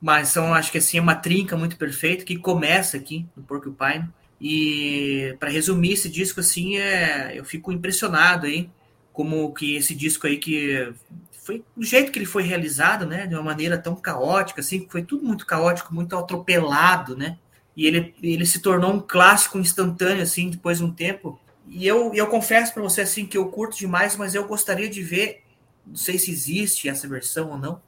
[0.00, 4.08] Mas são, acho que assim, é uma trinca muito perfeita que começa aqui no Porcupine.
[4.40, 8.68] E para resumir esse disco assim, é, eu fico impressionado aí
[9.12, 10.92] como que esse disco aí que
[11.32, 15.02] foi do jeito que ele foi realizado, né, de uma maneira tão caótica assim, foi
[15.02, 17.38] tudo muito caótico, muito atropelado, né?
[17.76, 21.38] E ele, ele se tornou um clássico instantâneo assim depois de um tempo.
[21.68, 25.02] E eu, eu confesso para você assim que eu curto demais, mas eu gostaria de
[25.02, 25.42] ver,
[25.86, 27.80] não sei se existe essa versão ou não,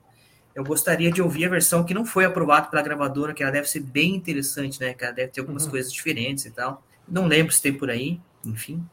[0.55, 3.69] eu gostaria de ouvir a versão que não foi aprovada pela gravadora, que ela deve
[3.69, 4.93] ser bem interessante, né?
[4.93, 5.71] Que ela deve ter algumas uhum.
[5.71, 6.83] coisas diferentes e tal.
[7.07, 8.85] Não lembro se tem por aí, enfim.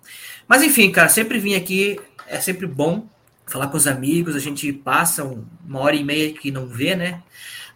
[0.47, 3.07] Mas enfim, cara, sempre vim aqui, é sempre bom
[3.47, 7.21] falar com os amigos, a gente passa uma hora e meia que não vê, né?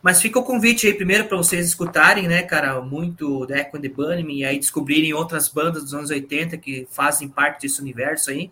[0.01, 3.81] Mas fica o convite aí primeiro para vocês escutarem, né, cara, muito The Echo and
[3.81, 8.31] the Bunnymen e aí descobrirem outras bandas dos anos 80 que fazem parte desse universo
[8.31, 8.49] aí,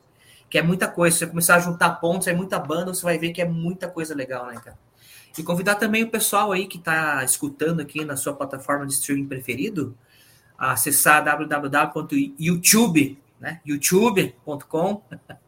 [0.50, 1.14] que é muita coisa.
[1.14, 3.88] Se você começar a juntar pontos, é muita banda, você vai ver que é muita
[3.88, 4.78] coisa legal, né, cara?
[5.38, 9.28] E convidar também o pessoal aí que está escutando aqui na sua plataforma de streaming
[9.28, 9.96] preferido
[10.58, 13.62] a acessar www.youtube, né?
[13.64, 15.04] youtube.com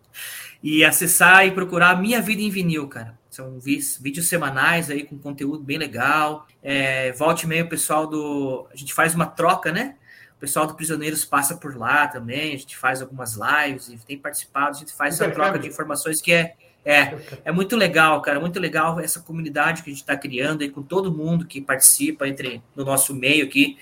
[0.62, 3.18] e acessar e procurar Minha Vida em Vinil, cara.
[3.32, 6.46] São vídeos semanais aí com conteúdo bem legal.
[6.62, 8.68] É, volte meio pessoal do.
[8.72, 9.96] A gente faz uma troca, né?
[10.40, 12.54] O pessoal do Prisioneiros passa por lá também.
[12.54, 14.78] A gente faz algumas lives e tem participado.
[14.78, 17.14] A gente faz essa troca de informações que é é,
[17.44, 20.82] é muito legal, cara, muito legal essa comunidade que a gente está criando aí com
[20.82, 23.78] todo mundo que participa entre no nosso meio aqui.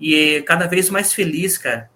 [0.00, 1.88] E cada vez mais feliz, cara.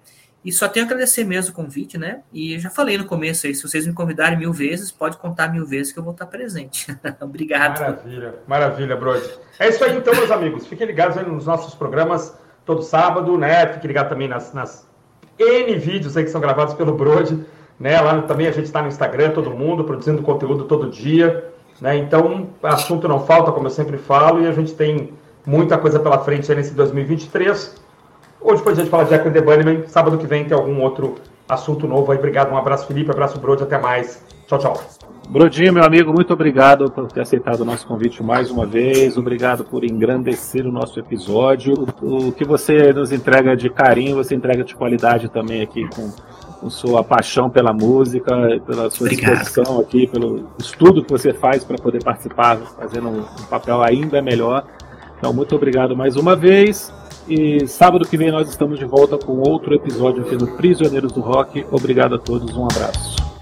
[0.44, 2.22] E só tenho a agradecer mesmo o convite, né?
[2.32, 5.66] E já falei no começo aí, se vocês me convidarem mil vezes, pode contar mil
[5.66, 6.86] vezes que eu vou estar presente.
[7.20, 7.80] Obrigado.
[7.80, 9.28] Maravilha, maravilha, Brody.
[9.58, 10.66] É isso aí então, meus amigos.
[10.68, 12.32] Fiquem ligados nos nossos programas
[12.68, 13.66] todo sábado, né?
[13.68, 14.86] Fiquem ligados também nas, nas
[15.38, 17.42] N vídeos aí que são gravados pelo Brody.
[17.80, 17.98] Né?
[17.98, 21.50] Lá também a gente está no Instagram, todo mundo, produzindo conteúdo todo dia.
[21.80, 21.96] Né?
[21.96, 25.14] Então, assunto não falta, como eu sempre falo, e a gente tem
[25.46, 27.82] muita coisa pela frente aí nesse 2023.
[28.38, 29.84] Hoje foi dia de falar de Jack and the Bunnyman.
[29.86, 31.14] Sábado que vem tem algum outro
[31.48, 32.18] assunto novo aí.
[32.18, 34.22] Obrigado, um abraço, Felipe, abraço, Brode, até mais.
[34.48, 34.80] Tchau, tchau.
[35.28, 39.18] Brodinho, meu amigo, muito obrigado por ter aceitado o nosso convite mais uma vez.
[39.18, 41.86] Obrigado por engrandecer o nosso episódio.
[42.00, 46.10] O, o que você nos entrega de carinho, você entrega de qualidade também aqui com
[46.60, 48.34] com sua paixão pela música,
[48.66, 49.38] pela sua Obrigado.
[49.38, 54.20] disposição aqui, pelo estudo que você faz para poder participar, fazendo um, um papel ainda
[54.20, 54.64] melhor.
[55.18, 56.92] Então, muito obrigado mais uma vez.
[57.28, 61.20] E sábado que vem nós estamos de volta com outro episódio aqui do Prisioneiros do
[61.20, 61.64] Rock.
[61.70, 63.37] Obrigado a todos, um abraço.